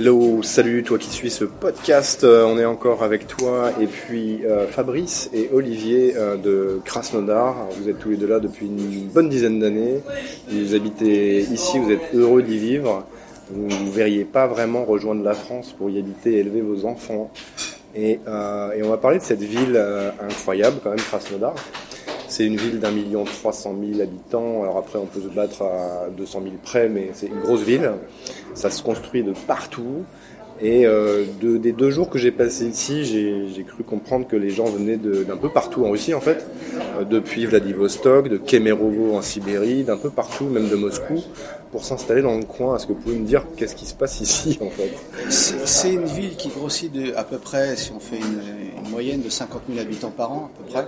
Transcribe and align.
Hello, 0.00 0.44
salut 0.44 0.84
toi 0.84 0.96
qui 0.96 1.10
suis 1.10 1.28
ce 1.28 1.44
podcast. 1.44 2.22
Euh, 2.22 2.44
on 2.44 2.56
est 2.56 2.64
encore 2.64 3.02
avec 3.02 3.26
toi 3.26 3.72
et 3.80 3.88
puis 3.88 4.46
euh, 4.46 4.68
Fabrice 4.68 5.28
et 5.34 5.50
Olivier 5.52 6.14
euh, 6.16 6.36
de 6.36 6.80
Krasnodar. 6.84 7.66
Vous 7.72 7.88
êtes 7.88 7.98
tous 7.98 8.10
les 8.10 8.16
deux 8.16 8.28
là 8.28 8.38
depuis 8.38 8.66
une 8.66 9.08
bonne 9.08 9.28
dizaine 9.28 9.58
d'années. 9.58 9.98
Vous 10.52 10.76
habitez 10.76 11.40
ici, 11.40 11.80
vous 11.80 11.90
êtes 11.90 12.14
heureux 12.14 12.42
d'y 12.42 12.58
vivre. 12.58 13.08
Vous 13.50 13.66
ne 13.66 13.90
verriez 13.90 14.24
pas 14.24 14.46
vraiment 14.46 14.84
rejoindre 14.84 15.24
la 15.24 15.34
France 15.34 15.74
pour 15.76 15.90
y 15.90 15.98
habiter 15.98 16.34
et 16.34 16.38
élever 16.38 16.60
vos 16.60 16.84
enfants. 16.84 17.32
Et, 17.96 18.20
et 18.76 18.82
on 18.84 18.90
va 18.90 18.98
parler 18.98 19.18
de 19.18 19.24
cette 19.24 19.42
ville 19.42 19.76
incroyable 20.20 20.76
quand 20.80 20.90
même, 20.90 21.00
Krasnodar. 21.00 21.54
C'est 22.38 22.46
une 22.46 22.56
ville 22.56 22.78
d'un 22.78 22.92
million 22.92 23.24
trois 23.24 23.52
cent 23.52 23.72
mille 23.72 24.00
habitants. 24.00 24.62
Alors 24.62 24.76
après, 24.76 24.96
on 24.96 25.06
peut 25.06 25.20
se 25.20 25.26
battre 25.26 25.62
à 25.62 26.08
200 26.16 26.42
000 26.44 26.54
près, 26.62 26.88
mais 26.88 27.10
c'est 27.12 27.26
une 27.26 27.40
grosse 27.40 27.62
ville. 27.62 27.90
Ça 28.54 28.70
se 28.70 28.80
construit 28.80 29.24
de 29.24 29.32
partout. 29.48 30.04
Et 30.60 30.86
euh, 30.86 31.24
des 31.40 31.72
deux 31.72 31.90
jours 31.90 32.10
que 32.10 32.18
j'ai 32.18 32.32
passé 32.32 32.66
ici, 32.66 33.04
j'ai 33.04 33.62
cru 33.62 33.84
comprendre 33.84 34.26
que 34.26 34.36
les 34.36 34.50
gens 34.50 34.64
venaient 34.64 34.96
d'un 34.96 35.36
peu 35.36 35.48
partout 35.48 35.84
en 35.84 35.90
Russie, 35.90 36.14
en 36.14 36.20
fait, 36.20 36.46
euh, 36.98 37.04
depuis 37.04 37.46
Vladivostok, 37.46 38.28
de 38.28 38.38
Kemerovo 38.38 39.16
en 39.16 39.22
Sibérie, 39.22 39.84
d'un 39.84 39.96
peu 39.96 40.10
partout, 40.10 40.46
même 40.46 40.68
de 40.68 40.74
Moscou, 40.74 41.22
pour 41.70 41.84
s'installer 41.84 42.22
dans 42.22 42.36
le 42.36 42.44
coin. 42.44 42.76
Est-ce 42.76 42.86
que 42.86 42.92
vous 42.92 42.98
pouvez 42.98 43.16
me 43.16 43.26
dire 43.26 43.44
qu'est-ce 43.56 43.76
qui 43.76 43.86
se 43.86 43.94
passe 43.94 44.20
ici, 44.20 44.58
en 44.60 44.70
fait? 44.70 44.90
C'est 45.28 45.92
une 45.92 46.06
ville 46.06 46.34
qui 46.36 46.48
grossit 46.48 46.92
de, 46.92 47.14
à 47.14 47.22
peu 47.22 47.38
près, 47.38 47.76
si 47.76 47.92
on 47.92 48.00
fait 48.00 48.16
une, 48.16 48.84
une 48.84 48.90
moyenne 48.90 49.22
de 49.22 49.30
50 49.30 49.62
000 49.68 49.80
habitants 49.80 50.10
par 50.10 50.32
an, 50.32 50.50
à 50.54 50.58
peu 50.58 50.72
près. 50.72 50.86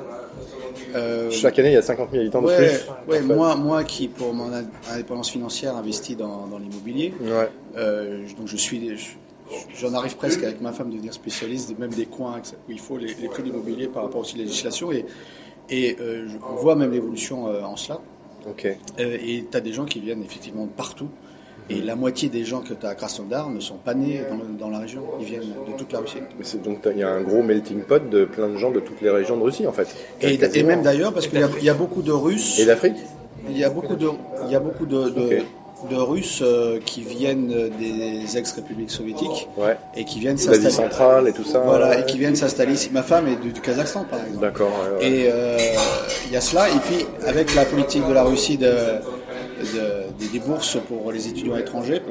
Euh, 0.97 1.31
Chaque 1.31 1.59
année, 1.61 1.71
il 1.71 1.75
y 1.75 1.77
a 1.77 1.83
50 1.83 2.11
000 2.11 2.23
habitants 2.23 2.43
de 2.43 2.49
plus. 2.49 2.87
Ouais, 3.07 3.21
moi, 3.21 3.55
moi 3.55 3.85
qui, 3.85 4.09
pour 4.09 4.35
mon 4.35 4.51
indépendance 4.93 5.31
financière, 5.31 5.77
investis 5.77 6.17
dans, 6.17 6.49
l'immobilier, 6.59 7.15
donc 7.77 8.47
je 8.47 8.57
suis, 8.57 8.97
j'en 9.77 9.95
arrive 9.95 10.17
presque 10.17 10.43
avec 10.43 10.61
ma 10.61 10.73
femme 10.73 10.91
de 10.91 10.95
devenir 10.95 11.15
spécialiste, 11.15 11.79
même 11.79 11.91
des 11.91 12.07
coins 12.07 12.41
où 12.69 12.73
il 12.73 12.79
faut 12.79 12.97
les, 12.97 13.15
prix 13.15 13.43
d'immobilier 13.43 13.89
par 13.89 14.05
rapport 14.05 14.21
aussi 14.21 14.35
à 14.35 14.39
la 14.39 14.45
législation, 14.45 14.93
et, 14.93 15.05
et 15.69 15.97
euh, 16.01 16.29
on 16.51 16.57
voit 16.57 16.77
même 16.77 16.93
l'évolution 16.93 17.47
en 17.47 17.77
cela. 17.77 18.01
Ok. 18.49 18.65
et 18.99 19.45
tu 19.51 19.57
as 19.57 19.61
des 19.61 19.73
gens 19.75 19.85
qui 19.85 20.01
viennent 20.01 20.23
effectivement 20.23 20.65
de 20.65 20.71
partout. 20.71 21.09
Et 21.71 21.81
la 21.81 21.95
moitié 21.95 22.29
des 22.29 22.45
gens 22.45 22.63
que 22.63 22.75
tu 22.75 22.85
as 22.85 22.89
à 22.89 22.95
Krasnodar 22.97 23.49
ne 23.49 23.61
sont 23.61 23.77
pas 23.77 23.95
nés 23.95 24.23
dans, 24.59 24.71
la 24.71 24.81
région, 24.81 25.03
ils 25.21 25.27
viennent 25.27 25.43
de 25.43 25.79
toute 25.79 25.93
la 25.93 26.01
Russie. 26.01 26.19
donc 26.65 26.79
il 26.91 26.99
y 26.99 27.03
a 27.05 27.11
un 27.11 27.21
gros 27.21 27.45
melting 27.45 27.83
pot 27.83 28.11
de 28.11 28.25
plein 28.25 28.49
de 28.49 28.57
gens 28.57 28.73
de 28.73 28.81
toutes 28.81 29.01
les 29.01 29.11
régions 29.11 29.37
de 29.37 29.43
Russie 29.43 29.67
en 29.69 29.73
fait. 29.73 29.87
Et, 30.21 30.63
même 30.65 30.83
d'ailleurs, 30.83 31.13
parce 31.13 31.29
qu'il 31.29 31.39
y, 31.63 31.69
a 31.69 31.75
beaucoup 31.75 32.03
de 32.03 32.11
Russes. 32.11 32.59
Et 32.59 32.67
d'Afrique 32.67 32.97
Il 33.49 33.57
y 33.57 33.63
a 33.63 33.71
beaucoup 33.71 33.95
de, 33.95 34.09
il 34.47 34.53
y 34.53 34.57
a 34.57 34.61
beaucoup 34.61 34.85
de, 34.85 35.11
de, 35.11 35.39
Russes 35.91 36.41
euh, 36.43 36.79
qui 36.85 37.03
viennent 37.03 37.71
des 37.79 38.37
ex-républiques 38.37 38.91
soviétiques 38.91 39.49
ouais. 39.57 39.77
et 39.97 40.05
qui 40.05 40.21
viennent 40.21 40.39
s'installer. 40.39 40.71
centrale 40.71 41.29
et 41.29 41.33
tout 41.33 41.45
ça. 41.45 41.61
Voilà, 41.61 41.99
et 41.99 42.07
qui 42.07 42.19
viennent 42.19 42.37
s'installer 42.37 42.75
ici. 42.75 42.91
Ma 42.93 43.03
femme 43.03 43.27
est 43.29 43.37
du, 43.37 43.53
Kazakhstan 43.53 44.05
par 44.05 44.21
exemple. 44.21 44.41
D'accord. 44.41 44.73
Et 45.01 45.29
euh, 45.29 45.57
il 46.27 46.33
y 46.33 46.37
a 46.37 46.41
cela. 46.41 46.69
Et 46.69 46.79
puis 46.79 47.07
avec 47.27 47.55
la 47.55 47.65
politique 47.65 48.07
de 48.07 48.13
la 48.13 48.25
Russie 48.25 48.57
de 48.57 48.69
des 50.33 50.39
bourses 50.39 50.79
pour 50.89 51.13
les 51.13 51.29
étudiants 51.29 51.57
étrangers. 51.57 52.03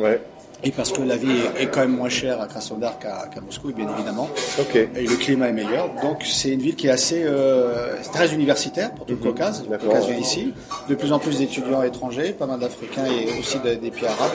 Et 0.64 0.72
parce 0.72 0.92
que 0.92 1.02
la 1.02 1.16
vie 1.16 1.40
est 1.58 1.68
quand 1.68 1.82
même 1.82 1.96
moins 1.96 2.10
chère 2.10 2.42
à 2.42 2.48
Krasnodar 2.48 3.00
qu'à 3.00 3.30
Moscou, 3.42 3.72
bien 3.72 3.88
évidemment. 3.96 4.30
Et 4.74 5.06
le 5.06 5.16
climat 5.16 5.50
est 5.50 5.54
meilleur. 5.54 5.90
Donc 6.02 6.24
c'est 6.26 6.50
une 6.50 6.62
ville 6.62 6.76
qui 6.76 6.88
est 6.88 6.92
assez 6.92 7.24
euh, 7.24 7.96
très 8.12 8.34
universitaire 8.34 8.94
pour 8.94 9.06
tout 9.06 9.14
le 9.14 9.20
mhm. 9.20 9.26
Caucase. 9.26 9.66
Le 9.70 9.78
Caucase 9.78 10.08
vient 10.08 10.18
ici. 10.18 10.54
De 10.90 10.96
plus 10.96 11.14
en 11.14 11.20
plus 11.20 11.38
d'étudiants 11.38 11.84
étrangers, 11.84 12.34
pas 12.34 12.46
mal 12.46 12.60
d'Africains 12.60 13.06
et 13.06 13.40
aussi 13.40 13.58
des 13.60 13.78
pays 13.78 14.06
arabes. 14.06 14.32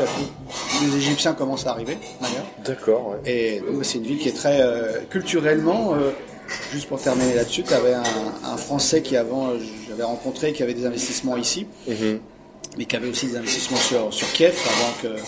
Les 0.82 0.96
Égyptiens 0.96 1.34
commencent 1.34 1.66
à 1.66 1.70
arriver 1.70 1.98
d'ailleurs. 2.20 2.46
D'accord. 2.64 3.16
Et 3.26 3.60
donc 3.60 3.84
c'est 3.84 3.98
une 3.98 4.04
ville 4.04 4.18
qui 4.18 4.28
est 4.28 4.36
très 4.36 4.62
euh, 4.62 5.00
culturellement. 5.10 5.94
Euh, 5.94 6.10
juste 6.72 6.88
pour 6.88 7.00
terminer 7.00 7.34
là-dessus, 7.34 7.62
tu 7.62 7.74
avais 7.74 7.94
un, 7.94 8.56
Français 8.56 9.02
qui 9.02 9.16
avant 9.16 9.50
j'avais 9.88 10.04
rencontré 10.04 10.52
qui 10.52 10.62
avait 10.62 10.74
des 10.74 10.86
investissements 10.86 11.36
ici. 11.36 11.66
Mhm 11.86 12.20
mais 12.76 12.86
qui 12.86 12.96
avait 12.96 13.08
aussi 13.08 13.26
des 13.26 13.36
investissements 13.36 13.78
sur, 13.78 14.12
sur 14.12 14.26
Kiev 14.32 14.56
avant 14.66 14.92
que 15.00 15.22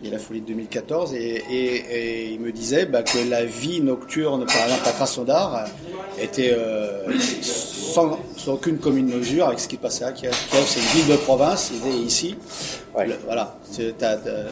il 0.00 0.06
y 0.06 0.10
ait 0.10 0.12
la 0.12 0.18
folie 0.18 0.42
de 0.42 0.46
2014 0.48 1.14
et, 1.14 1.42
et, 1.50 2.30
il 2.32 2.40
me 2.40 2.52
disait 2.52 2.86
bah, 2.86 3.02
que 3.02 3.18
la 3.30 3.44
vie 3.44 3.80
nocturne 3.80 4.44
par 4.44 4.64
exemple 4.64 4.88
à 4.88 4.92
Krasnodar 4.92 5.64
était 6.20 6.54
euh, 6.56 7.06
sans, 7.40 8.18
aucune 8.46 8.78
commune 8.78 9.06
mesure 9.06 9.46
avec 9.46 9.58
ce 9.58 9.68
qui 9.68 9.78
passait 9.78 10.04
à 10.04 10.12
Kiev. 10.12 10.34
Kiev 10.50 10.64
c'est 10.66 10.80
une 10.80 11.02
ville 11.02 11.16
de 11.16 11.16
province, 11.16 11.72
il 11.72 11.90
est 11.90 11.96
ici. 11.96 12.36
voilà, 13.24 13.56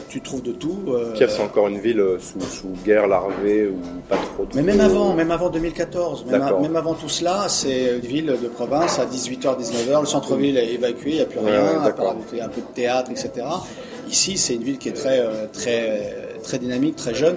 tu 0.09 0.21
trouves 0.21 0.41
de 0.41 0.51
tout. 0.51 0.79
Euh, 0.87 1.13
Kiev 1.13 1.29
c'est 1.29 1.43
encore 1.43 1.67
une 1.67 1.79
ville 1.79 1.99
euh, 1.99 2.17
sous, 2.19 2.41
sous, 2.41 2.69
guerre 2.83 3.07
larvée 3.07 3.67
ou 3.67 3.79
pas 4.09 4.17
trop. 4.17 4.47
Mais 4.55 4.63
même 4.63 4.81
avant, 4.81 5.13
même 5.13 5.31
avant 5.31 5.49
2014, 5.49 6.25
même, 6.25 6.43
même, 6.61 6.75
avant 6.75 6.95
tout 6.95 7.09
cela, 7.09 7.45
c'est 7.49 7.95
une 7.95 7.99
ville 7.99 8.25
de 8.41 8.47
province 8.47 8.97
à 8.97 9.05
18h, 9.05 9.59
19h, 9.61 10.01
le 10.01 10.07
centre-ville 10.07 10.57
est 10.57 10.73
évacué, 10.73 11.11
il 11.11 11.15
n'y 11.17 11.21
a 11.21 11.25
plus 11.25 11.39
rien, 11.39 11.81
à 11.83 11.91
part 11.91 12.11
un 12.11 12.49
peu 12.49 12.61
de 12.61 12.73
théâtre, 12.73 13.11
etc. 13.11 13.45
Ici, 14.15 14.37
c'est 14.37 14.55
une 14.55 14.63
ville 14.63 14.77
qui 14.77 14.87
est 14.87 14.93
très, 14.93 15.19
euh, 15.19 15.45
très, 15.51 16.39
très 16.41 16.57
dynamique, 16.57 16.95
très 16.95 17.13
jeune. 17.13 17.35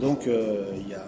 Donc, 0.00 0.26
euh, 0.26 0.64
il 0.74 0.88
y 0.88 0.94
a 0.94 1.04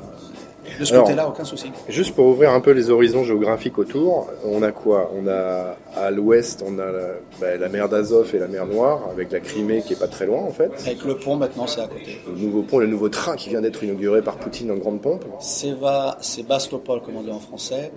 de 0.78 0.84
ce 0.84 0.92
côté-là, 0.94 1.26
aucun 1.26 1.44
souci. 1.44 1.72
Juste 1.88 2.14
pour 2.14 2.26
ouvrir 2.26 2.50
un 2.50 2.60
peu 2.60 2.72
les 2.72 2.90
horizons 2.90 3.24
géographiques 3.24 3.78
autour, 3.78 4.28
on 4.44 4.62
a 4.62 4.72
quoi? 4.72 5.10
On 5.16 5.26
a 5.26 5.74
à 5.96 6.10
l'ouest, 6.10 6.62
on 6.66 6.78
a 6.78 6.84
la, 6.84 7.56
bah, 7.58 7.68
mer 7.70 7.88
d'Azov 7.88 8.30
et 8.34 8.38
la 8.38 8.46
mer 8.46 8.66
Noire, 8.66 9.08
avec 9.10 9.32
la 9.32 9.40
Crimée 9.40 9.80
qui 9.80 9.94
est 9.94 9.98
pas 9.98 10.06
très 10.06 10.26
loin 10.26 10.42
en 10.42 10.50
fait. 10.50 10.70
Avec 10.84 11.02
le 11.02 11.16
pont 11.16 11.36
maintenant, 11.36 11.66
c'est 11.66 11.80
à 11.80 11.86
côté. 11.86 12.20
Le 12.26 12.38
nouveau 12.38 12.60
pont, 12.60 12.76
le 12.76 12.86
nouveau 12.86 13.08
train 13.08 13.36
qui 13.36 13.48
vient 13.48 13.62
d'être 13.62 13.82
inauguré 13.82 14.20
par 14.20 14.36
Poutine 14.36 14.70
en 14.70 14.76
grande 14.76 15.00
pompe. 15.00 15.24
C'est 15.40 16.46
Bastopol, 16.46 17.00
comme 17.00 17.16
on 17.16 17.22
dit 17.22 17.30
en 17.30 17.40
français. 17.40 17.90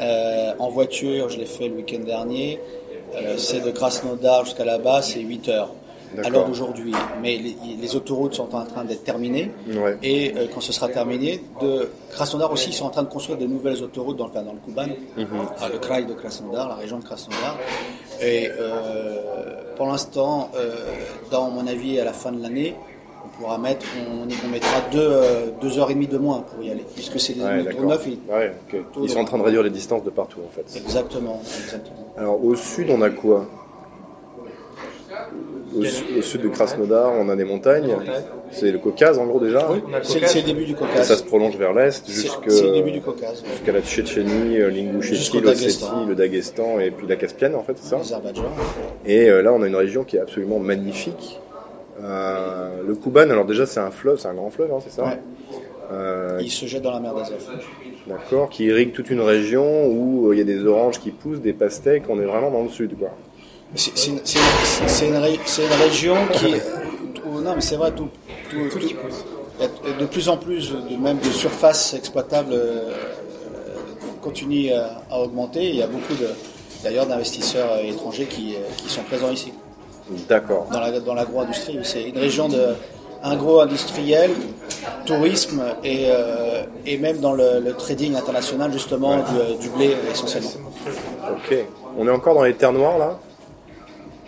Euh, 0.00 0.52
en 0.58 0.70
voiture, 0.70 1.28
je 1.28 1.36
l'ai 1.36 1.46
fait 1.46 1.68
le 1.68 1.74
week-end 1.74 2.04
dernier. 2.06 2.58
c'est 3.36 3.62
de 3.62 3.70
Krasnodar 3.70 4.46
jusqu'à 4.46 4.64
là-bas, 4.64 5.02
c'est 5.02 5.20
8 5.20 5.50
heures 5.50 5.74
à 6.22 6.30
l'heure 6.30 6.46
d'aujourd'hui. 6.46 6.92
Mais 7.22 7.38
les, 7.38 7.96
autoroutes 7.96 8.34
sont 8.34 8.54
en 8.54 8.64
train 8.64 8.84
d'être 8.84 9.04
terminées. 9.04 9.50
Et 10.02 10.32
euh, 10.36 10.46
quand 10.52 10.60
ce 10.60 10.72
sera 10.72 10.88
terminé, 10.88 11.42
de 11.60 11.88
Krasnodar 12.10 12.52
aussi, 12.52 12.70
ils 12.70 12.74
sont 12.74 12.86
en 12.86 12.90
train 12.90 13.02
de 13.02 13.08
construire 13.08 13.38
de 13.38 13.46
nouvelles 13.46 13.82
autoroutes 13.82 14.16
dans, 14.16 14.26
le, 14.26 14.32
dans 14.32 14.52
le 14.52 14.58
Kuban, 14.64 14.88
mhm. 15.16 15.26
le 15.72 15.78
Krai 15.78 16.04
de 16.04 16.14
Krasnodar, 16.14 16.68
la 16.68 16.74
région 16.74 16.98
de 16.98 17.04
Krasnodar. 17.04 17.56
Et 18.20 18.48
euh, 18.58 19.74
pour 19.76 19.86
l'instant, 19.86 20.50
euh, 20.56 20.74
dans 21.30 21.50
mon 21.50 21.66
avis, 21.66 21.98
à 22.00 22.04
la 22.04 22.12
fin 22.12 22.32
de 22.32 22.42
l'année, 22.42 22.74
on 23.24 23.28
pourra 23.40 23.58
mettre, 23.58 23.86
on, 24.10 24.48
mettra 24.48 24.80
deux, 24.92 25.20
deux, 25.60 25.78
heures 25.78 25.90
et 25.90 25.94
demie 25.94 26.06
de 26.06 26.18
moins 26.18 26.40
pour 26.40 26.62
y 26.62 26.70
aller, 26.70 26.84
puisque 26.94 27.20
c'est 27.20 27.34
des 27.34 27.42
ouais, 27.42 27.62
neufs. 27.62 28.08
Ils 29.02 29.10
sont 29.10 29.20
en 29.20 29.24
train 29.24 29.38
de 29.38 29.42
réduire 29.42 29.62
les 29.62 29.70
distances 29.70 30.04
de 30.04 30.10
partout, 30.10 30.40
en 30.46 30.50
fait. 30.50 30.78
Exactement, 30.78 31.40
exactement. 31.64 32.14
Alors, 32.16 32.44
au 32.44 32.54
sud, 32.54 32.90
on 32.90 33.02
a 33.02 33.10
quoi? 33.10 33.46
Au, 35.78 36.22
sud 36.22 36.42
de 36.42 36.48
Krasnodar, 36.48 37.12
on 37.18 37.28
a 37.28 37.36
des 37.36 37.44
montagnes. 37.44 37.96
C'est 38.50 38.70
le 38.70 38.78
Caucase 38.78 39.18
en 39.18 39.26
gros 39.26 39.40
déjà 39.40 39.68
Oui, 39.70 39.82
c'est 40.02 40.40
le 40.40 40.46
début 40.46 40.64
du 40.64 40.74
Caucase. 40.74 41.06
ça 41.06 41.16
se 41.16 41.24
prolonge 41.24 41.56
vers 41.56 41.72
l'est 41.72 42.08
jusqu'à 42.08 43.72
la 43.72 43.80
Tchétchénie, 43.82 44.58
euh, 44.58 44.70
l'Ingouchétie, 44.70 45.40
l'Ossétie, 45.40 45.86
le 46.08 46.14
Daghestan 46.14 46.80
et 46.80 46.90
puis 46.90 47.06
la 47.06 47.16
Caspienne 47.16 47.54
en 47.54 47.62
fait, 47.62 47.76
c'est 47.76 47.96
ça 47.96 48.20
Et 49.06 49.28
euh, 49.28 49.42
là 49.42 49.52
on 49.52 49.62
a 49.62 49.66
une 49.66 49.76
région 49.76 50.04
qui 50.04 50.16
est 50.16 50.20
absolument 50.20 50.58
magnifique. 50.58 51.40
Euh, 52.02 52.82
le 52.86 52.94
Kuban, 52.94 53.30
alors 53.30 53.44
déjà 53.44 53.66
c'est 53.66 53.80
un 53.80 53.90
fleuve, 53.90 54.18
c'est 54.18 54.28
un 54.28 54.34
grand 54.34 54.50
fleuve, 54.50 54.72
hein, 54.72 54.78
c'est 54.82 54.92
ça 54.92 55.18
Il 56.40 56.50
se 56.50 56.66
jette 56.66 56.82
dans 56.82 56.92
la 56.92 57.00
mer 57.00 57.14
d'Azov. 57.14 57.38
D'accord, 58.06 58.48
qui 58.48 58.64
irrigue 58.64 58.92
toute 58.92 59.10
une 59.10 59.20
région 59.20 59.86
où 59.88 60.32
il 60.32 60.38
y 60.38 60.42
a 60.42 60.44
des 60.44 60.64
oranges 60.64 60.98
qui 60.98 61.10
poussent, 61.10 61.40
des 61.40 61.52
pastèques, 61.52 62.04
on 62.08 62.18
est 62.18 62.24
vraiment 62.24 62.50
dans 62.50 62.62
le 62.62 62.70
sud 62.70 62.96
quoi. 62.98 63.10
C'est 63.74 64.06
une, 64.06 64.14
une, 64.14 65.72
région 65.82 66.16
qui. 66.32 66.54
non, 67.26 67.54
mais 67.54 67.60
c'est 67.60 67.76
vrai, 67.76 67.92
tout, 67.92 68.08
tout, 68.50 68.78
de 70.00 70.06
plus 70.06 70.28
en 70.28 70.38
plus, 70.38 70.72
de, 70.72 70.96
même 70.96 71.18
de 71.18 71.30
surface 71.30 71.92
exploitable 71.92 72.52
euh, 72.54 72.94
continue 74.22 74.72
à, 74.72 75.20
augmenter. 75.20 75.68
Il 75.68 75.76
y 75.76 75.82
a 75.82 75.86
beaucoup 75.86 76.14
d'ailleurs 76.82 77.06
d'investisseurs 77.06 77.78
étrangers 77.84 78.24
qui, 78.24 78.56
qui, 78.78 78.88
sont 78.88 79.02
présents 79.02 79.30
ici. 79.30 79.52
D'accord. 80.28 80.68
Dans 81.04 81.14
l'agro-industrie. 81.14 81.78
C'est 81.82 82.04
une 82.04 82.18
région 82.18 82.48
de 82.48 82.68
agro-industriel, 83.22 84.30
tourisme 85.04 85.62
et, 85.84 86.06
euh, 86.08 86.62
et 86.86 86.96
même 86.96 87.18
dans 87.18 87.32
le, 87.32 87.74
trading 87.76 88.16
international 88.16 88.72
justement 88.72 89.16
du, 89.16 89.58
du 89.60 89.68
blé 89.70 89.94
essentiellement. 90.10 90.50
Ok. 91.32 91.54
On 91.98 92.06
est 92.06 92.10
encore 92.10 92.34
dans 92.34 92.44
les 92.44 92.54
terres 92.54 92.72
noires 92.72 92.96
là? 92.96 93.18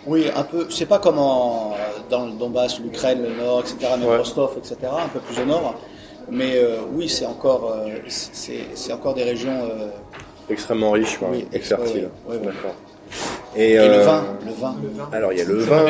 Oui, 0.07 0.27
un 0.35 0.43
peu. 0.43 0.67
C'est 0.69 0.85
pas 0.85 0.99
comme 0.99 1.15
dans 1.15 2.25
le 2.25 2.31
Donbass, 2.33 2.79
l'Ukraine, 2.79 3.23
le 3.23 3.43
Nord, 3.43 3.61
etc., 3.61 3.93
même 3.99 4.09
Rostov, 4.09 4.57
etc., 4.57 4.75
un 4.83 5.09
peu 5.09 5.19
plus 5.19 5.41
au 5.41 5.45
nord. 5.45 5.75
Mais 6.29 6.55
euh, 6.55 6.77
oui, 6.93 7.09
c'est 7.09 7.25
encore, 7.25 7.75
euh, 7.75 7.97
c'est 8.07 8.93
encore 8.93 9.13
des 9.13 9.23
régions 9.23 9.51
euh, 9.51 9.89
extrêmement 10.49 10.91
riches, 10.91 11.17
quoi, 11.17 11.27
oui, 11.31 11.45
fertiles. 11.61 12.09
D'accord. 12.29 12.75
Et, 13.55 13.75
le, 13.75 14.03
vin, 14.03 14.23
le 14.45 14.53
vin. 14.53 14.75
Alors 15.11 15.33
il 15.33 15.39
y 15.39 15.41
a 15.41 15.45
le 15.45 15.57
vin. 15.57 15.85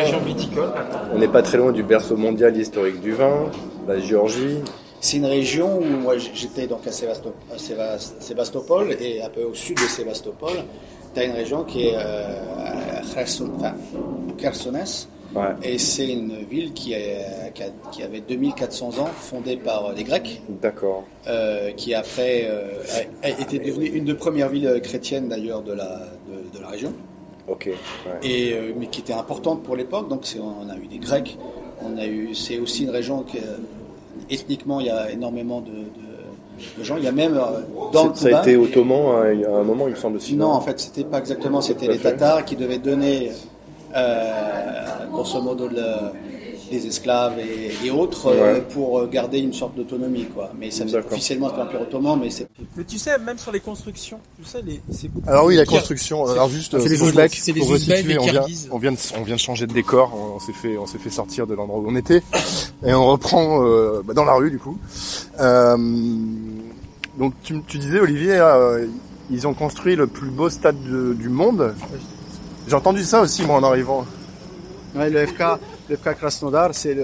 On 1.13 1.19
n'est 1.19 1.27
pas 1.27 1.43
très 1.43 1.59
loin 1.59 1.71
du 1.71 1.83
berceau 1.83 2.17
mondial 2.17 2.57
historique 2.57 2.99
du 2.99 3.11
vin, 3.11 3.51
la 3.87 3.99
Géorgie. 3.99 4.57
C'est 4.99 5.17
une 5.17 5.25
région 5.25 5.77
où 5.77 5.83
moi 5.83 6.15
j'étais 6.17 6.65
donc 6.65 6.87
à 6.87 6.91
Sébastopol 6.91 8.95
et 8.99 9.21
un 9.21 9.29
peu 9.29 9.43
au 9.43 9.53
sud 9.53 9.77
de 9.77 9.87
Sébastopol. 9.87 10.53
Tu 11.13 11.19
as 11.19 11.25
une 11.25 11.33
région 11.33 11.63
qui 11.63 11.87
est 11.87 11.95
euh, 11.95 12.33
Et 15.63 15.77
c'est 15.77 16.12
une 16.12 16.44
ville 16.44 16.74
qui, 16.74 16.94
qui, 17.92 18.03
avait 18.03 18.19
2400 18.19 19.00
ans, 19.00 19.06
fondée 19.06 19.56
par 19.56 19.94
les 19.94 20.03
Grecs. 20.03 20.42
D'accord. 20.62 21.06
Euh, 21.27 21.71
qui 21.71 21.94
après 21.94 22.48
euh, 22.50 22.83
a, 23.24 23.30
été 23.30 23.59
devenue 23.59 23.88
une 23.88 24.06
des 24.06 24.13
premières 24.13 24.50
villes 24.50 24.81
chrétiennes 24.83 25.30
d'ailleurs 25.30 25.62
de 25.62 25.71
la, 25.74 26.01
de, 26.53 26.59
la 26.62 26.68
région. 26.68 26.94
Ok. 27.48 27.69
Et, 28.24 28.56
mais 28.77 28.88
qui 28.88 29.01
était 29.01 29.13
importante 29.13 29.63
pour 29.63 29.75
l'époque. 29.77 30.09
Donc 30.09 30.25
on 30.38 30.69
a 30.69 30.75
eu 30.75 30.88
des 30.88 31.00
Grecs. 31.00 31.38
On 31.81 31.98
a 31.98 32.06
eu. 32.06 32.36
C'est 32.36 32.59
aussi 32.59 32.83
une 32.83 32.89
région 32.89 33.24
qui 33.24 33.39
ethniquement, 34.30 34.80
il 34.80 34.88
y 34.88 34.89
a 34.89 35.12
énormément 35.12 35.62
de, 35.62 35.71
gens. 36.81 36.97
Il 36.97 37.03
y 37.03 37.07
a 37.07 37.11
même 37.11 37.37
euh, 37.37 38.13
Ça 38.15 38.37
a 38.37 38.41
été 38.41 38.57
ottoman 38.57 39.43
à 39.45 39.57
un 39.57 39.63
moment, 39.63 39.87
il 39.87 39.91
me 39.91 39.95
semble 39.95 40.17
aussi. 40.17 40.35
Non, 40.35 40.47
en 40.47 40.61
fait, 40.61 40.79
c'était 40.79 41.03
pas 41.03 41.19
exactement. 41.19 41.61
C'était 41.61 41.87
les 41.87 41.97
Tatars 41.97 42.45
qui 42.45 42.55
devaient 42.55 42.77
donner, 42.77 43.31
euh, 43.95 45.05
grosso 45.11 45.41
modo, 45.41 45.67
le, 45.67 45.85
des 46.71 46.88
esclaves 46.88 47.38
et, 47.39 47.91
autres 47.91 48.27
euh, 48.27 48.62
pour 48.62 49.07
garder 49.07 49.39
une 49.39 49.53
sorte 49.53 49.75
d'autonomie 49.75 50.25
quoi. 50.25 50.51
Mais 50.57 50.71
ça 50.71 50.85
officiellement 50.85 51.50
l'Empire 51.56 51.81
ottoman, 51.81 52.19
mais 52.19 52.29
c'est. 52.29 52.47
Mais 52.75 52.83
tu 52.83 52.97
sais, 52.97 53.18
même 53.19 53.38
sur 53.38 53.51
les 53.51 53.59
constructions, 53.59 54.19
tu 54.38 54.47
sais, 54.47 54.62
les, 54.62 54.81
Alors 55.27 55.45
oui, 55.45 55.56
la 55.56 55.65
construction. 55.65 56.25
Alors 56.25 56.50
juste, 56.50 56.79
c'est 56.79 56.89
les 56.89 57.01
Ouzbeks. 57.01 57.35
C'est 57.35 57.51
les 57.51 57.62
Ouzbeks, 57.62 58.06
on 58.19 58.23
vient, 58.23 58.41
on 58.71 58.77
vient, 58.77 58.91
de, 58.91 58.97
on 59.19 59.23
vient 59.23 59.35
de 59.35 59.39
changer 59.39 59.68
de 59.68 59.73
décor. 59.73 60.13
On 60.35 60.39
s'est 60.39 60.53
fait, 60.53 60.77
on 60.77 60.88
s'est 60.88 60.97
fait 60.97 61.09
sortir 61.09 61.45
de 61.45 61.53
l'endroit 61.53 61.79
où 61.79 61.85
on 61.88 61.95
était 61.95 62.23
et 62.85 62.94
on 62.94 63.07
reprend 63.07 63.65
euh, 63.65 64.01
bah, 64.03 64.13
dans 64.13 64.25
la 64.25 64.33
rue 64.33 64.51
du 64.51 64.59
coup. 64.59 64.77
Euh, 65.39 65.77
donc 67.17 67.33
tu, 67.44 67.62
tu, 67.67 67.77
disais 67.77 68.00
Olivier, 68.00 68.38
euh, 68.38 68.88
ils 69.29 69.47
ont 69.47 69.53
construit 69.53 69.95
le 69.95 70.07
plus 70.07 70.29
beau 70.29 70.50
stade 70.50 70.81
du 70.81 71.29
monde. 71.29 71.75
J'ai 72.67 72.75
entendu 72.75 73.03
ça 73.03 73.21
aussi 73.21 73.44
moi 73.44 73.57
en 73.57 73.63
arrivant. 73.63 74.06
Ouais, 74.95 75.09
le 75.09 75.25
FK, 75.25 75.44
le 75.91 75.97
FK 75.97 76.15
Krasnodar, 76.15 76.73
c'est 76.73 76.97